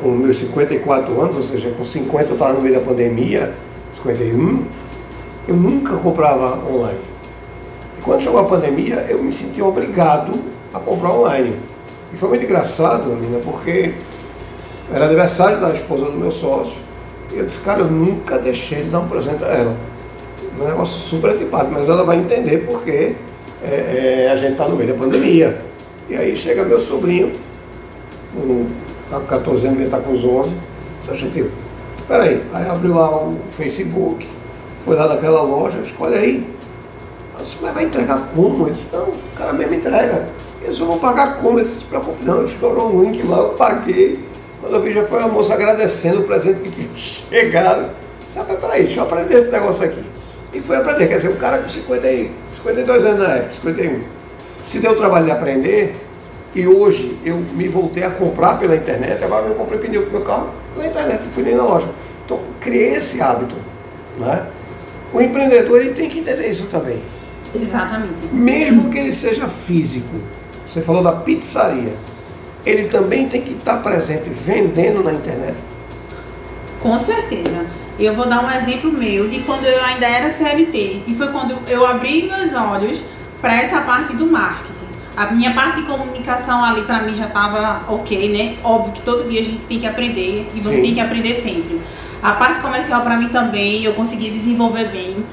com 0.00 0.10
meus 0.10 0.38
54 0.38 1.20
anos, 1.20 1.36
ou 1.36 1.42
seja, 1.42 1.70
com 1.70 1.84
50 1.84 2.30
eu 2.30 2.32
estava 2.34 2.52
no 2.54 2.60
meio 2.62 2.74
da 2.76 2.80
pandemia, 2.80 3.54
51, 3.94 4.64
eu 5.48 5.56
nunca 5.56 5.96
comprava 5.96 6.64
online. 6.68 7.00
Quando 8.02 8.22
chegou 8.22 8.40
a 8.40 8.44
pandemia, 8.44 9.06
eu 9.08 9.22
me 9.22 9.32
senti 9.32 9.60
obrigado 9.62 10.32
a 10.72 10.78
comprar 10.80 11.12
online. 11.12 11.56
E 12.12 12.16
foi 12.16 12.28
muito 12.30 12.44
engraçado, 12.44 13.10
menina, 13.10 13.38
porque 13.44 13.94
era 14.92 15.06
aniversário 15.06 15.60
da 15.60 15.70
esposa 15.72 16.06
do 16.06 16.18
meu 16.18 16.32
sócio. 16.32 16.76
Eu 17.34 17.46
disse, 17.46 17.58
cara, 17.60 17.80
eu 17.80 17.90
nunca 17.90 18.38
deixei 18.38 18.82
de 18.82 18.90
dar 18.90 19.00
um 19.00 19.08
presente 19.08 19.42
a 19.44 19.48
ela. 19.48 19.76
Um 20.58 20.64
negócio 20.64 21.00
super 21.00 21.30
antipático, 21.30 21.72
mas 21.72 21.88
ela 21.88 22.04
vai 22.04 22.18
entender 22.18 22.58
porque 22.66 23.14
é, 23.62 24.26
é, 24.26 24.30
a 24.30 24.36
gente 24.36 24.52
está 24.52 24.68
no 24.68 24.76
meio 24.76 24.92
da 24.92 24.98
pandemia. 24.98 25.58
E 26.08 26.14
aí 26.14 26.36
chega 26.36 26.64
meu 26.64 26.78
sobrinho, 26.78 27.32
um, 28.36 28.66
tá 29.10 29.18
com 29.18 29.26
14 29.26 29.66
anos, 29.66 29.78
ele 29.78 29.86
está 29.86 29.98
com 29.98 30.12
uns 30.12 30.24
11. 30.24 30.52
Seu 31.06 31.16
gentil, 31.16 31.50
peraí. 32.06 32.42
Aí 32.52 32.68
abriu 32.68 32.94
lá 32.94 33.16
o 33.16 33.36
Facebook, 33.56 34.28
foi 34.84 34.94
lá 34.94 35.06
daquela 35.06 35.42
loja, 35.42 35.78
escolhe 35.78 36.14
aí 36.14 36.52
disse, 37.42 37.56
mas 37.60 37.74
vai 37.74 37.84
entregar 37.84 38.30
como? 38.34 38.66
Ele 38.66 38.72
disse, 38.72 38.88
não, 38.92 39.04
o 39.04 39.16
cara 39.36 39.52
mesmo 39.52 39.74
entrega. 39.74 40.28
Eu 40.62 40.72
só 40.72 40.84
vou 40.84 40.98
pagar 40.98 41.40
como? 41.40 41.58
Ele 41.58 41.64
disse, 41.64 41.84
se 41.84 42.24
não, 42.24 42.44
estourou 42.44 42.94
um 42.94 43.02
link 43.02 43.22
lá, 43.26 43.38
eu 43.38 43.48
paguei. 43.50 44.24
Quando 44.62 44.74
eu 44.74 44.80
vi 44.80 44.92
já 44.92 45.04
foi 45.04 45.20
a 45.20 45.26
moça 45.26 45.54
agradecendo 45.54 46.20
o 46.20 46.22
presente 46.22 46.60
que 46.60 46.70
tinha 46.70 46.88
chegado. 46.96 47.90
Sabe, 48.30 48.56
peraí, 48.56 48.84
deixa 48.84 49.00
eu 49.00 49.04
aprender 49.04 49.38
esse 49.38 49.50
negócio 49.50 49.84
aqui. 49.84 50.04
E 50.54 50.60
foi 50.60 50.76
aprender, 50.76 51.08
quer 51.08 51.16
dizer, 51.16 51.30
o 51.30 51.36
cara 51.36 51.58
com 51.58 51.68
50, 51.68 52.08
52 52.54 53.04
anos 53.04 53.18
na 53.18 53.34
época, 53.34 53.52
51, 53.54 54.00
se 54.64 54.78
deu 54.78 54.92
o 54.92 54.94
trabalho 54.94 55.24
de 55.24 55.30
aprender, 55.32 55.94
e 56.54 56.66
hoje 56.66 57.18
eu 57.24 57.36
me 57.36 57.66
voltei 57.66 58.04
a 58.04 58.10
comprar 58.10 58.58
pela 58.58 58.76
internet, 58.76 59.22
agora 59.24 59.46
eu 59.46 59.54
comprei 59.54 59.80
pneu 59.80 60.02
para 60.02 60.12
meu 60.12 60.22
carro 60.22 60.50
pela 60.74 60.86
internet, 60.86 61.22
não 61.24 61.32
fui 61.32 61.42
nem 61.42 61.56
na 61.56 61.64
loja. 61.64 61.88
Então, 62.24 62.40
criei 62.60 62.94
esse 62.94 63.20
hábito. 63.20 63.56
Né? 64.18 64.46
O 65.12 65.20
empreendedor 65.20 65.80
ele 65.80 65.94
tem 65.94 66.08
que 66.08 66.20
entender 66.20 66.48
isso 66.48 66.66
também. 66.66 67.02
Exatamente. 67.54 68.14
Mesmo 68.30 68.90
que 68.90 68.98
ele 68.98 69.12
seja 69.12 69.48
físico, 69.48 70.20
você 70.68 70.80
falou 70.80 71.02
da 71.02 71.12
pizzaria, 71.12 71.92
ele 72.64 72.88
também 72.88 73.28
tem 73.28 73.42
que 73.42 73.52
estar 73.52 73.78
presente 73.78 74.30
vendendo 74.30 75.02
na 75.02 75.12
internet? 75.12 75.56
Com 76.80 76.98
certeza. 76.98 77.66
Eu 77.98 78.14
vou 78.14 78.26
dar 78.26 78.44
um 78.44 78.50
exemplo 78.50 78.90
meu 78.90 79.28
de 79.28 79.40
quando 79.40 79.64
eu 79.64 79.84
ainda 79.84 80.06
era 80.06 80.32
CLT. 80.32 81.02
E 81.06 81.14
foi 81.16 81.28
quando 81.28 81.56
eu 81.68 81.86
abri 81.86 82.22
meus 82.22 82.54
olhos 82.54 83.04
para 83.40 83.54
essa 83.54 83.80
parte 83.82 84.16
do 84.16 84.26
marketing. 84.26 84.72
A 85.16 85.26
minha 85.26 85.52
parte 85.52 85.82
de 85.82 85.88
comunicação 85.88 86.64
ali 86.64 86.82
para 86.82 87.02
mim 87.02 87.14
já 87.14 87.26
estava 87.26 87.92
ok, 87.92 88.32
né? 88.32 88.56
Óbvio 88.64 88.92
que 88.92 89.02
todo 89.02 89.28
dia 89.28 89.40
a 89.40 89.44
gente 89.44 89.64
tem 89.66 89.78
que 89.78 89.86
aprender 89.86 90.50
e 90.54 90.60
você 90.60 90.76
Sim. 90.76 90.82
tem 90.82 90.94
que 90.94 91.00
aprender 91.00 91.42
sempre. 91.42 91.80
A 92.22 92.32
parte 92.32 92.60
comercial 92.60 93.02
para 93.02 93.16
mim 93.16 93.28
também 93.28 93.84
eu 93.84 93.92
consegui 93.94 94.30
desenvolver 94.30 94.88
bem. 94.88 95.24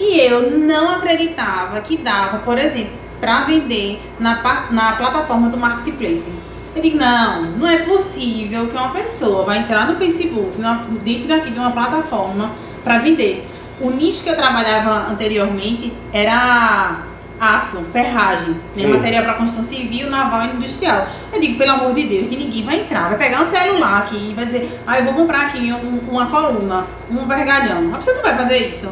E 0.00 0.20
eu 0.20 0.58
não 0.58 0.90
acreditava 0.90 1.80
que 1.80 1.96
dava, 1.96 2.38
por 2.38 2.58
exemplo, 2.58 2.92
para 3.20 3.44
vender 3.44 4.00
na, 4.18 4.42
na 4.70 4.92
plataforma 4.92 5.48
do 5.48 5.56
marketplace. 5.56 6.30
Eu 6.78 6.82
digo, 6.82 6.96
não, 6.96 7.42
não 7.42 7.66
é 7.66 7.78
possível 7.78 8.68
que 8.68 8.76
uma 8.76 8.90
pessoa 8.90 9.44
vai 9.44 9.58
entrar 9.58 9.88
no 9.88 9.96
Facebook, 9.96 10.56
dentro 11.02 11.26
daqui 11.26 11.50
de 11.50 11.58
uma 11.58 11.72
plataforma, 11.72 12.52
para 12.84 12.98
vender. 12.98 13.44
O 13.80 13.90
nicho 13.90 14.22
que 14.22 14.30
eu 14.30 14.36
trabalhava 14.36 15.10
anteriormente 15.10 15.92
era 16.12 17.00
aço, 17.40 17.82
ferragem, 17.92 18.60
né? 18.76 18.86
material 18.86 19.24
para 19.24 19.34
construção 19.34 19.64
civil, 19.64 20.08
naval 20.08 20.44
e 20.44 20.56
industrial. 20.56 21.08
Eu 21.32 21.40
digo, 21.40 21.58
pelo 21.58 21.72
amor 21.72 21.94
de 21.94 22.04
Deus, 22.04 22.28
que 22.28 22.36
ninguém 22.36 22.62
vai 22.62 22.78
entrar, 22.78 23.08
vai 23.08 23.18
pegar 23.18 23.42
um 23.42 23.50
celular 23.50 23.98
aqui 23.98 24.30
e 24.30 24.34
vai 24.34 24.46
dizer, 24.46 24.80
ah, 24.86 25.00
eu 25.00 25.04
vou 25.04 25.14
comprar 25.14 25.46
aqui 25.46 25.72
um, 25.72 25.98
uma 26.08 26.26
coluna, 26.30 26.86
um 27.10 27.26
vergalhão. 27.26 27.92
A 27.92 27.98
pessoa 27.98 28.18
não 28.18 28.22
vai 28.22 28.36
fazer 28.36 28.68
isso. 28.68 28.88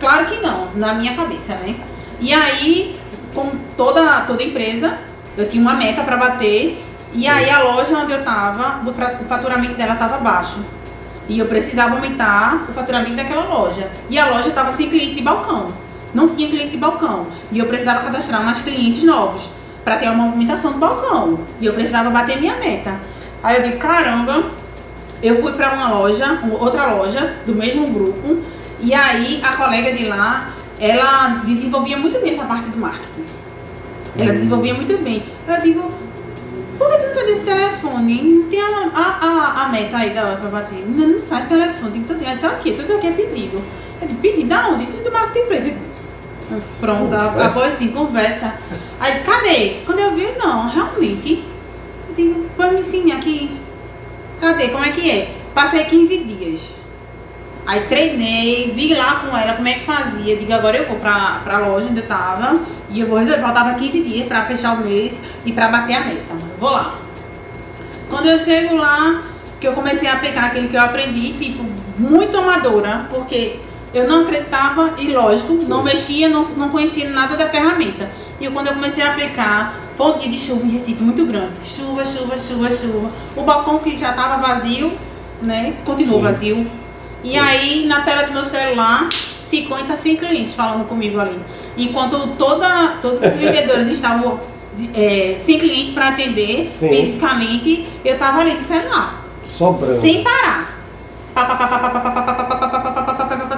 Claro 0.00 0.24
que 0.24 0.40
não, 0.40 0.68
na 0.76 0.94
minha 0.94 1.12
cabeça, 1.12 1.56
né? 1.56 1.76
E 2.18 2.32
aí, 2.32 2.98
como 3.34 3.52
toda, 3.76 4.22
toda 4.22 4.42
empresa, 4.42 4.98
eu 5.36 5.46
tinha 5.46 5.62
uma 5.62 5.74
meta 5.74 6.02
para 6.04 6.16
bater. 6.16 6.82
E 7.14 7.28
aí 7.28 7.50
a 7.50 7.62
loja 7.62 7.98
onde 7.98 8.12
eu 8.12 8.24
tava, 8.24 8.82
o 8.88 9.24
faturamento 9.28 9.74
dela 9.74 9.92
estava 9.94 10.18
baixo. 10.18 10.60
E 11.28 11.38
eu 11.38 11.46
precisava 11.46 11.94
aumentar 11.94 12.66
o 12.68 12.72
faturamento 12.72 13.16
daquela 13.16 13.44
loja. 13.44 13.90
E 14.08 14.18
a 14.18 14.30
loja 14.30 14.48
estava 14.48 14.72
sem 14.74 14.88
cliente 14.88 15.16
de 15.16 15.22
balcão. 15.22 15.72
Não 16.14 16.28
tinha 16.28 16.48
cliente 16.48 16.70
de 16.70 16.78
balcão. 16.78 17.26
E 17.50 17.58
eu 17.58 17.66
precisava 17.66 18.00
cadastrar 18.00 18.42
mais 18.42 18.60
clientes 18.60 19.02
novos 19.04 19.50
para 19.84 19.96
ter 19.96 20.08
uma 20.08 20.24
movimentação 20.26 20.72
do 20.72 20.78
balcão. 20.78 21.40
E 21.60 21.66
eu 21.66 21.74
precisava 21.74 22.10
bater 22.10 22.40
minha 22.40 22.56
meta. 22.56 22.98
Aí 23.42 23.56
eu 23.56 23.62
disse, 23.62 23.76
caramba, 23.76 24.44
eu 25.22 25.40
fui 25.40 25.52
para 25.52 25.72
uma 25.74 25.88
loja, 25.88 26.40
outra 26.58 26.94
loja 26.94 27.36
do 27.46 27.54
mesmo 27.54 27.86
grupo, 27.88 28.38
e 28.80 28.92
aí 28.92 29.40
a 29.42 29.56
colega 29.56 29.92
de 29.92 30.06
lá, 30.06 30.50
ela 30.80 31.40
desenvolvia 31.44 31.96
muito 31.96 32.20
bem 32.20 32.34
essa 32.34 32.44
parte 32.44 32.68
do 32.70 32.76
marketing. 32.76 33.24
Ela 34.18 34.30
hum. 34.30 34.34
desenvolvia 34.34 34.74
muito 34.74 34.96
bem. 35.02 35.22
Eu 35.46 35.60
digo, 35.60 35.92
por 36.82 36.90
que 36.90 36.98
tu 36.98 37.06
não 37.06 37.14
sai 37.14 37.26
desse 37.26 37.44
telefone? 37.44 38.22
Não 38.22 38.48
tem 38.48 38.60
a, 38.60 38.90
a, 38.94 39.26
a, 39.26 39.62
a 39.62 39.68
meta 39.68 39.96
aí 39.96 40.10
da, 40.10 40.36
pra 40.36 40.50
bater. 40.50 40.84
Não, 40.86 41.08
não 41.08 41.20
sai 41.20 41.46
telefone, 41.46 41.92
tem 41.92 42.02
que 42.02 42.08
todo 42.08 42.24
Ela 42.24 42.52
aqui, 42.52 42.72
tudo 42.72 42.96
aqui 42.96 43.06
é 43.06 43.12
pedido. 43.12 43.62
Eu 44.00 44.08
digo, 44.08 44.20
pedido 44.20 44.48
da 44.48 44.68
onde? 44.68 44.86
Tudo 44.86 45.04
do 45.04 45.12
marketing 45.12 45.44
empresa. 45.44 45.74
Pronto, 46.80 47.14
após 47.14 47.74
assim, 47.74 47.88
conversa. 47.88 48.54
Aí, 49.00 49.20
cadê? 49.20 49.76
Quando 49.86 50.00
eu 50.00 50.14
vi, 50.14 50.26
não, 50.38 50.68
realmente. 50.68 51.42
Eu 52.08 52.14
digo, 52.14 52.46
pode 52.56 52.74
me 52.74 52.80
ensinar 52.80 53.16
aqui. 53.16 53.56
Cadê? 54.40 54.68
Como 54.68 54.84
é 54.84 54.90
que 54.90 55.10
é? 55.10 55.34
Passei 55.54 55.84
15 55.84 56.18
dias. 56.18 56.76
Aí 57.64 57.82
treinei, 57.82 58.72
vi 58.74 58.92
lá 58.92 59.20
com 59.20 59.36
ela 59.36 59.54
como 59.54 59.68
é 59.68 59.74
que 59.74 59.86
fazia. 59.86 60.36
Digo, 60.36 60.52
agora 60.52 60.76
eu 60.76 60.88
vou 60.88 60.96
pra, 60.96 61.40
pra 61.44 61.58
loja 61.58 61.86
onde 61.88 62.00
eu 62.00 62.06
tava 62.06 62.60
e 62.90 63.00
eu 63.00 63.06
vou 63.06 63.18
resolver. 63.18 63.40
Faltava 63.40 63.74
15 63.74 64.02
dias 64.02 64.26
pra 64.26 64.44
fechar 64.46 64.74
o 64.74 64.84
mês 64.84 65.12
e 65.46 65.52
pra 65.52 65.68
bater 65.68 65.94
a 65.94 66.00
meta. 66.00 66.51
Vou 66.62 66.70
lá. 66.70 66.94
Quando 68.08 68.26
eu 68.26 68.38
chego 68.38 68.76
lá, 68.76 69.20
que 69.58 69.66
eu 69.66 69.72
comecei 69.72 70.08
a 70.08 70.12
aplicar 70.12 70.44
aquilo 70.44 70.68
que 70.68 70.76
eu 70.76 70.80
aprendi, 70.80 71.32
tipo, 71.32 71.64
muito 71.98 72.36
amadora, 72.36 73.08
porque 73.10 73.58
eu 73.92 74.06
não 74.06 74.22
acreditava 74.22 74.94
e 74.96 75.08
lógico, 75.08 75.54
não 75.66 75.82
mexia, 75.82 76.28
não, 76.28 76.44
não 76.50 76.68
conhecia 76.68 77.10
nada 77.10 77.36
da 77.36 77.48
ferramenta. 77.48 78.08
E 78.40 78.48
quando 78.48 78.68
eu 78.68 78.74
comecei 78.74 79.02
a 79.02 79.08
aplicar, 79.08 79.74
foi 79.96 80.12
um 80.12 80.18
dia 80.18 80.30
de 80.30 80.38
chuva 80.38 80.64
em 80.64 80.70
Recife 80.70 81.02
muito 81.02 81.26
grande. 81.26 81.50
Chuva, 81.64 82.04
chuva, 82.04 82.38
chuva, 82.38 82.70
chuva. 82.70 83.10
O 83.34 83.42
balcão 83.42 83.80
que 83.80 83.98
já 83.98 84.10
estava 84.10 84.40
vazio, 84.40 84.92
né? 85.42 85.74
Continuou 85.84 86.20
Sim. 86.20 86.24
vazio. 86.24 86.70
E 87.24 87.30
Sim. 87.30 87.38
aí, 87.38 87.86
na 87.88 88.02
tela 88.02 88.22
do 88.22 88.32
meu 88.32 88.44
celular, 88.44 89.08
50, 89.42 89.96
100 89.96 90.14
clientes 90.14 90.54
falando 90.54 90.86
comigo 90.86 91.18
ali. 91.18 91.40
Enquanto 91.76 92.36
toda, 92.38 92.98
todos 93.02 93.20
os 93.20 93.34
vendedores 93.36 93.88
estavam 93.88 94.51
é, 94.94 95.38
sem 95.44 95.58
cliente 95.58 95.92
para 95.92 96.08
atender 96.08 96.70
Sim. 96.74 96.88
fisicamente, 96.88 97.86
eu 98.04 98.14
estava 98.14 98.40
ali 98.40 98.54
do 98.54 98.62
celular. 98.62 99.24
Sobrando. 99.44 100.00
Sem 100.00 100.22
parar. 100.22 100.78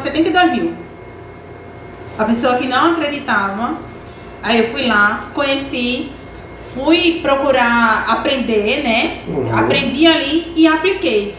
72 0.03 0.53
mil. 0.53 0.73
A 2.19 2.25
pessoa 2.25 2.55
que 2.57 2.69
não 2.69 2.93
acreditava, 2.93 3.75
aí 4.43 4.61
eu 4.61 4.69
fui 4.71 4.87
lá, 4.87 5.31
conheci, 5.35 6.13
fui 6.75 7.21
procurar 7.21 8.05
aprender, 8.09 8.83
né? 8.83 9.19
Uhum. 9.27 9.59
Aprendi 9.59 10.07
ali 10.07 10.53
e 10.55 10.67
apliquei. 10.67 11.37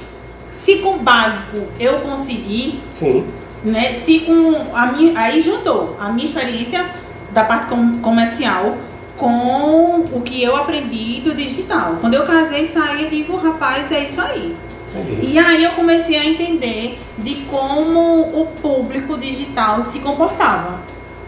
Se 0.58 0.78
com 0.78 0.96
o 0.96 1.00
básico 1.00 1.68
eu 1.80 2.00
consegui, 2.00 2.82
Sim. 2.92 3.26
né? 3.64 3.94
Se 4.06 4.20
com 4.22 4.76
a 4.76 4.88
minha, 4.88 5.18
aí 5.18 5.42
juntou 5.42 5.96
a 6.00 6.10
minha 6.10 6.26
experiência 6.26 6.86
da 7.32 7.44
parte 7.44 7.68
com, 7.68 8.00
comercial 8.00 8.78
com 9.18 10.06
o 10.12 10.22
que 10.22 10.44
eu 10.44 10.56
aprendi 10.56 11.22
do 11.22 11.34
digital. 11.34 11.98
Quando 12.02 12.16
eu 12.16 12.26
casei, 12.26 12.68
saí 12.68 13.06
e 13.06 13.10
digo, 13.10 13.38
rapaz, 13.38 13.92
é 13.92 14.04
isso 14.04 14.22
aí. 14.22 14.56
Entendi. 14.94 15.34
E 15.34 15.40
aí 15.40 15.64
eu 15.64 15.72
comecei 15.72 16.18
a 16.18 16.26
entender 16.26 17.00
de 17.18 17.36
como 17.50 18.42
o 18.42 18.48
público 18.62 19.18
digital 19.18 19.84
se 19.84 20.00
comportava. 20.00 20.80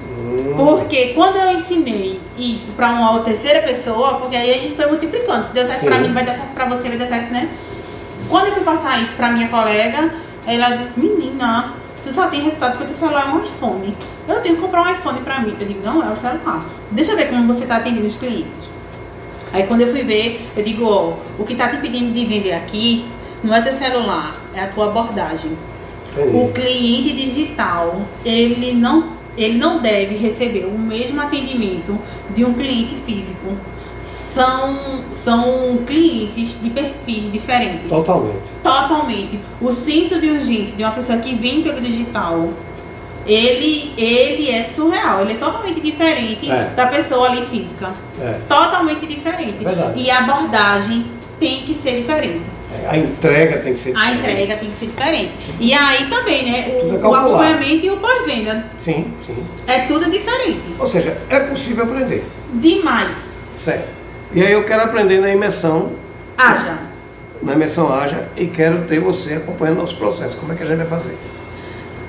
Hum. 0.02 0.54
Porque 0.56 1.14
quando 1.14 1.38
eu 1.38 1.52
ensinei 1.52 2.20
isso 2.38 2.72
para 2.74 2.92
uma 2.92 3.20
terceira 3.22 3.62
pessoa, 3.62 4.20
porque 4.20 4.36
aí 4.36 4.52
a 4.52 4.58
gente 4.58 4.76
foi 4.76 4.86
multiplicando. 4.88 5.46
Se 5.46 5.54
deu 5.54 5.66
certo 5.66 5.86
para 5.86 6.00
mim, 6.00 6.14
vai 6.14 6.24
dar 6.24 6.34
certo 6.34 6.54
para 6.54 6.66
você, 6.66 6.90
vai 6.90 6.98
dar 6.98 7.08
certo, 7.08 7.32
né? 7.32 7.50
Quando 8.30 8.48
eu 8.48 8.54
fui 8.54 8.64
passar 8.64 9.02
isso 9.02 9.14
para 9.16 9.32
minha 9.32 9.48
colega, 9.48 10.14
ela 10.46 10.70
disse: 10.72 10.94
Menina, 10.98 11.74
tu 12.04 12.14
só 12.14 12.28
tem 12.28 12.42
resultado 12.42 12.78
porque 12.78 12.88
teu 12.88 12.96
celular 12.96 13.28
é 13.28 13.32
um 13.32 13.44
iPhone. 13.44 13.96
Eu 14.28 14.42
tenho 14.42 14.56
que 14.56 14.62
comprar 14.62 14.84
um 14.84 14.92
iPhone 14.92 15.22
para 15.22 15.40
mim. 15.40 15.56
Eu 15.60 15.66
digo: 15.66 15.80
Não, 15.84 16.04
é 16.04 16.12
o 16.12 16.16
celular. 16.16 16.66
Deixa 16.92 17.12
eu 17.12 17.18
ver 17.18 17.30
como 17.30 17.48
você 17.48 17.64
está 17.64 17.78
atendendo 17.78 18.06
os 18.06 18.16
clientes. 18.16 18.70
Aí 19.54 19.64
quando 19.64 19.82
eu 19.82 19.92
fui 19.92 20.04
ver, 20.04 20.48
eu 20.56 20.64
digo: 20.64 20.86
Ó, 20.86 21.14
o 21.40 21.44
que 21.46 21.54
está 21.54 21.70
te 21.70 21.78
pedindo 21.78 22.14
de 22.14 22.26
vender 22.26 22.54
aqui 22.54 23.06
não 23.44 23.54
é 23.54 23.62
teu 23.62 23.74
celular, 23.74 24.36
é 24.54 24.62
a 24.62 24.68
tua 24.68 24.86
abordagem. 24.88 25.52
Entendi. 26.12 26.36
O 26.36 26.52
cliente 26.52 27.14
digital, 27.14 28.02
ele 28.26 28.74
não, 28.74 29.12
ele 29.38 29.58
não 29.58 29.80
deve 29.80 30.16
receber 30.16 30.66
o 30.66 30.78
mesmo 30.78 31.22
atendimento 31.22 31.98
de 32.34 32.44
um 32.44 32.54
cliente 32.54 32.96
físico. 33.06 33.56
São, 34.02 35.04
são 35.12 35.80
clientes 35.86 36.60
de 36.62 36.70
perfis 36.70 37.32
diferentes. 37.32 37.90
Totalmente. 37.90 38.44
Totalmente. 38.62 39.40
O 39.60 39.72
senso 39.72 40.22
de 40.22 40.30
urgência 40.30 40.76
de 40.76 40.84
uma 40.84 40.92
pessoa 40.92 41.18
que 41.18 41.34
vem 41.34 41.64
pelo 41.64 41.82
digital, 41.82 42.50
ele, 43.28 43.94
ele 43.98 44.50
é 44.50 44.64
surreal, 44.64 45.22
ele 45.22 45.34
é 45.34 45.36
totalmente 45.36 45.82
diferente 45.82 46.50
é. 46.50 46.72
da 46.76 46.88
pessoa 46.88 47.28
ali 47.28 47.46
física. 47.46 47.94
É. 48.22 48.40
Totalmente 48.48 49.06
diferente. 49.06 49.64
Verdade. 49.64 50.02
E 50.02 50.10
a 50.10 50.20
abordagem 50.20 51.12
tem 51.40 51.64
que 51.64 51.74
ser 51.76 51.98
diferente. 51.98 52.42
A 52.88 52.98
entrega 52.98 53.58
tem 53.60 53.74
que 53.74 53.80
ser 53.80 53.94
diferente. 53.94 54.16
A 54.16 54.20
entrega 54.20 54.58
tem 54.58 54.70
que 54.70 54.78
ser 54.78 54.86
diferente. 54.88 55.32
E 55.60 55.74
aí 55.74 56.08
também, 56.10 56.50
né? 56.50 56.68
O, 56.84 56.96
é 56.96 57.08
o 57.08 57.16
acompanhamento 57.16 57.86
e 57.86 57.90
o 57.90 57.98
pós-venda. 57.98 58.66
Sim, 58.78 59.14
sim. 59.26 59.36
É 59.68 59.80
tudo 59.88 60.10
diferente. 60.10 60.76
Ou 60.80 60.88
seja, 60.88 61.18
é 61.30 61.40
possível 61.42 61.84
aprender. 61.84 62.26
Demais. 62.54 63.38
Certo. 63.54 63.88
E 64.34 64.42
aí 64.42 64.52
eu 64.52 64.64
quero 64.64 64.84
aprender 64.84 65.20
na 65.20 65.30
imersão. 65.30 65.94
Haja. 66.38 66.80
Na 67.42 67.54
imersão 67.54 67.92
Haja 67.94 68.30
e 68.36 68.48
quero 68.48 68.86
ter 68.86 69.00
você 69.00 69.34
acompanhando 69.34 69.80
nosso 69.80 69.96
processo. 69.96 70.38
Como 70.38 70.54
é 70.54 70.56
que 70.56 70.64
a 70.64 70.66
gente 70.66 70.78
vai 70.78 70.88
fazer? 70.88 71.18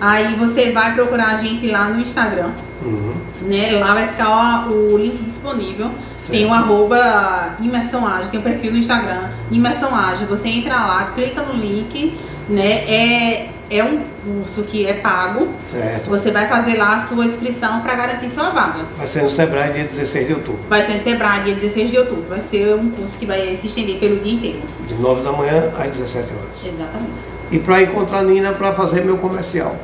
Aí 0.00 0.34
você 0.36 0.70
vai 0.70 0.94
procurar 0.94 1.28
a 1.28 1.36
gente 1.36 1.66
lá 1.66 1.88
no 1.88 2.00
Instagram. 2.00 2.50
Uhum. 2.82 3.14
Né? 3.42 3.78
Lá 3.78 3.94
vai 3.94 4.08
ficar 4.08 4.68
o, 4.68 4.94
o 4.94 4.98
link 4.98 5.22
disponível. 5.22 5.90
Tem 6.30 6.44
o 6.44 6.52
arroba 6.52 7.56
Imersão 7.58 8.06
Ágil, 8.06 8.28
tem 8.28 8.40
o 8.40 8.42
perfil 8.42 8.72
no 8.72 8.76
Instagram, 8.76 9.30
Imersão 9.50 9.94
Ágil. 9.94 10.26
Você 10.26 10.48
entra 10.48 10.74
lá, 10.74 11.10
clica 11.14 11.42
no 11.42 11.54
link, 11.54 12.18
né? 12.50 12.84
É, 12.86 13.48
é 13.70 13.82
um 13.82 14.02
curso 14.24 14.62
que 14.62 14.86
é 14.86 14.94
pago. 14.94 15.48
Certo. 15.70 16.10
Você 16.10 16.30
vai 16.30 16.46
fazer 16.46 16.76
lá 16.76 16.96
a 16.96 17.06
sua 17.06 17.24
inscrição 17.24 17.80
para 17.80 17.94
garantir 17.94 18.26
sua 18.26 18.50
vaga. 18.50 18.84
Vai 18.98 19.06
ser 19.06 19.22
no 19.22 19.30
Sebrae 19.30 19.72
dia 19.72 19.84
16 19.84 20.26
de 20.26 20.32
outubro. 20.34 20.60
Vai 20.68 20.86
ser 20.86 20.98
no 20.98 21.04
Sebrae 21.04 21.44
dia 21.44 21.54
16 21.54 21.90
de 21.90 21.98
outubro. 21.98 22.24
Vai 22.28 22.40
ser 22.40 22.74
um 22.74 22.90
curso 22.90 23.18
que 23.18 23.24
vai 23.24 23.56
se 23.56 23.66
estender 23.66 23.96
pelo 23.96 24.16
dia 24.16 24.34
inteiro. 24.34 24.60
De 24.86 24.94
9 24.94 25.22
da 25.22 25.32
manhã 25.32 25.72
às 25.78 25.96
17 25.96 26.32
horas. 26.34 26.74
Exatamente. 26.74 27.37
E 27.50 27.58
para 27.58 27.82
encontrar 27.82 28.20
a 28.20 28.22
Nina 28.22 28.52
para 28.52 28.72
fazer 28.72 29.04
meu 29.04 29.16
comercial? 29.18 29.76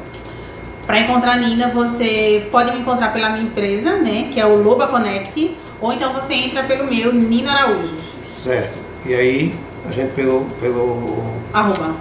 Para 0.87 1.01
encontrar 1.01 1.33
a 1.33 1.37
Nina, 1.37 1.69
você 1.69 2.47
pode 2.51 2.71
me 2.71 2.81
encontrar 2.81 3.13
pela 3.13 3.31
minha 3.31 3.45
empresa, 3.45 3.99
né? 3.99 4.29
Que 4.31 4.39
é 4.39 4.47
o 4.47 4.63
Loba 4.63 4.87
Connect 4.87 5.57
ou 5.81 5.93
então 5.93 6.13
você 6.15 6.35
entra 6.35 6.63
pelo 6.63 6.85
meu, 6.85 7.13
Nino 7.13 7.51
Araújo. 7.51 7.95
Certo. 8.43 8.79
E 9.05 9.15
aí, 9.15 9.55
a 9.87 9.93
gente 9.93 10.15
pelo. 10.15 10.47
pelo 10.61 11.23
Arroba. 11.53 11.95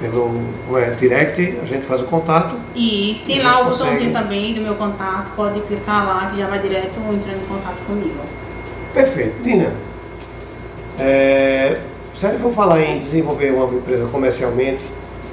Pelo 0.00 0.42
é, 0.76 0.90
direct, 0.90 1.58
a 1.60 1.64
gente 1.64 1.86
faz 1.86 2.00
o 2.00 2.04
contato. 2.04 2.56
E 2.74 3.20
tem 3.26 3.42
lá 3.42 3.62
o 3.62 3.70
botãozinho 3.70 4.12
também 4.12 4.54
do 4.54 4.60
meu 4.60 4.74
contato, 4.76 5.32
pode 5.36 5.60
clicar 5.60 6.06
lá 6.06 6.26
que 6.26 6.38
já 6.40 6.46
vai 6.48 6.60
direto 6.60 6.98
entrando 7.12 7.42
em 7.42 7.46
contato 7.46 7.82
comigo. 7.84 8.20
Perfeito. 8.94 9.42
Nina, 9.42 9.72
é, 10.98 11.78
se 12.14 12.26
a 12.26 12.30
gente 12.30 12.42
for 12.42 12.52
falar 12.52 12.80
em 12.80 13.00
desenvolver 13.00 13.52
uma 13.52 13.72
empresa 13.72 14.06
comercialmente, 14.06 14.84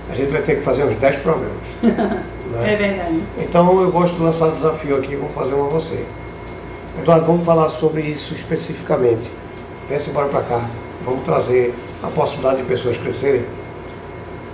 a 0.09 0.15
gente 0.15 0.31
vai 0.31 0.41
ter 0.41 0.57
que 0.57 0.61
fazer 0.61 0.83
uns 0.83 0.95
10 0.95 1.17
programas. 1.17 1.57
né? 1.83 2.73
É 2.73 2.75
verdade. 2.75 3.21
Então 3.37 3.81
eu 3.81 3.91
gosto 3.91 4.15
de 4.15 4.23
lançar 4.23 4.51
desafio 4.51 4.97
aqui, 4.97 5.15
vou 5.15 5.29
fazer 5.29 5.53
um 5.53 5.65
a 5.65 5.69
você. 5.69 6.05
Eduardo, 6.99 7.25
vamos 7.25 7.45
falar 7.45 7.69
sobre 7.69 8.01
isso 8.01 8.33
especificamente. 8.33 9.29
Pense 9.89 10.09
embora 10.09 10.27
para 10.27 10.41
cá. 10.41 10.61
Vamos 11.03 11.23
trazer 11.23 11.73
a 12.01 12.07
possibilidade 12.07 12.57
de 12.57 12.63
pessoas 12.63 12.97
crescerem. 12.97 13.45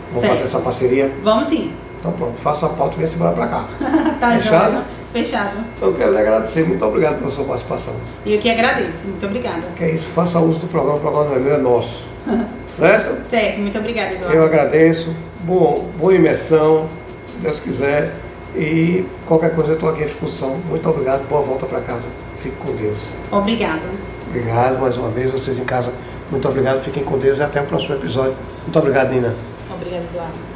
Vamos 0.07 0.21
certo. 0.21 0.33
fazer 0.33 0.43
essa 0.43 0.59
parceria? 0.59 1.11
Vamos 1.23 1.47
sim. 1.47 1.73
Então 1.99 2.11
pronto, 2.13 2.35
faça 2.41 2.65
a 2.65 2.69
pauta 2.69 2.97
e 2.97 3.05
vem 3.05 3.15
embora 3.15 3.33
para 3.33 3.47
cá. 3.47 3.65
tá 4.19 4.31
Fechado? 4.31 4.83
Fechado. 5.13 5.57
Então 5.77 5.89
eu 5.89 5.95
quero 5.95 6.11
lhe 6.11 6.17
agradecer. 6.17 6.65
Muito 6.65 6.83
obrigado 6.83 7.19
pela 7.19 7.29
sua 7.29 7.45
participação. 7.45 7.93
E 8.25 8.33
eu 8.33 8.39
que 8.39 8.49
agradeço. 8.49 9.07
Muito 9.07 9.25
obrigada. 9.25 9.61
Que 9.77 9.83
é 9.83 9.91
isso. 9.91 10.07
Faça 10.07 10.39
uso 10.39 10.59
do 10.59 10.67
programa. 10.67 10.97
O 10.97 11.01
programa 11.01 11.29
não 11.29 11.35
é 11.35 11.39
meu, 11.39 11.55
é 11.55 11.57
nosso. 11.57 12.07
certo? 12.67 13.29
Certo. 13.29 13.59
Muito 13.59 13.77
obrigada, 13.77 14.13
Eduardo. 14.13 14.35
Eu 14.35 14.43
agradeço. 14.43 15.13
Bom, 15.43 15.89
boa 15.97 16.13
imersão, 16.13 16.87
se 17.27 17.37
Deus 17.37 17.59
quiser. 17.59 18.13
E 18.55 19.05
qualquer 19.25 19.55
coisa 19.55 19.71
eu 19.71 19.75
estou 19.75 19.89
aqui 19.89 20.03
à 20.03 20.05
disposição. 20.05 20.57
Muito 20.69 20.87
obrigado. 20.89 21.27
Boa 21.27 21.41
volta 21.41 21.65
para 21.65 21.79
casa. 21.81 22.07
Fique 22.41 22.55
com 22.57 22.73
Deus. 22.75 23.11
Obrigada. 23.31 23.81
Obrigado 24.27 24.79
mais 24.79 24.97
uma 24.97 25.09
vez. 25.09 25.31
Vocês 25.31 25.57
em 25.57 25.65
casa, 25.65 25.93
muito 26.29 26.47
obrigado. 26.47 26.83
Fiquem 26.83 27.03
com 27.03 27.17
Deus 27.17 27.37
e 27.37 27.43
até 27.43 27.61
o 27.61 27.65
próximo 27.65 27.95
episódio. 27.95 28.35
Muito 28.63 28.77
obrigado, 28.77 29.11
Nina. 29.11 29.33
Obrigada, 29.73 30.05
Eduardo. 30.05 30.50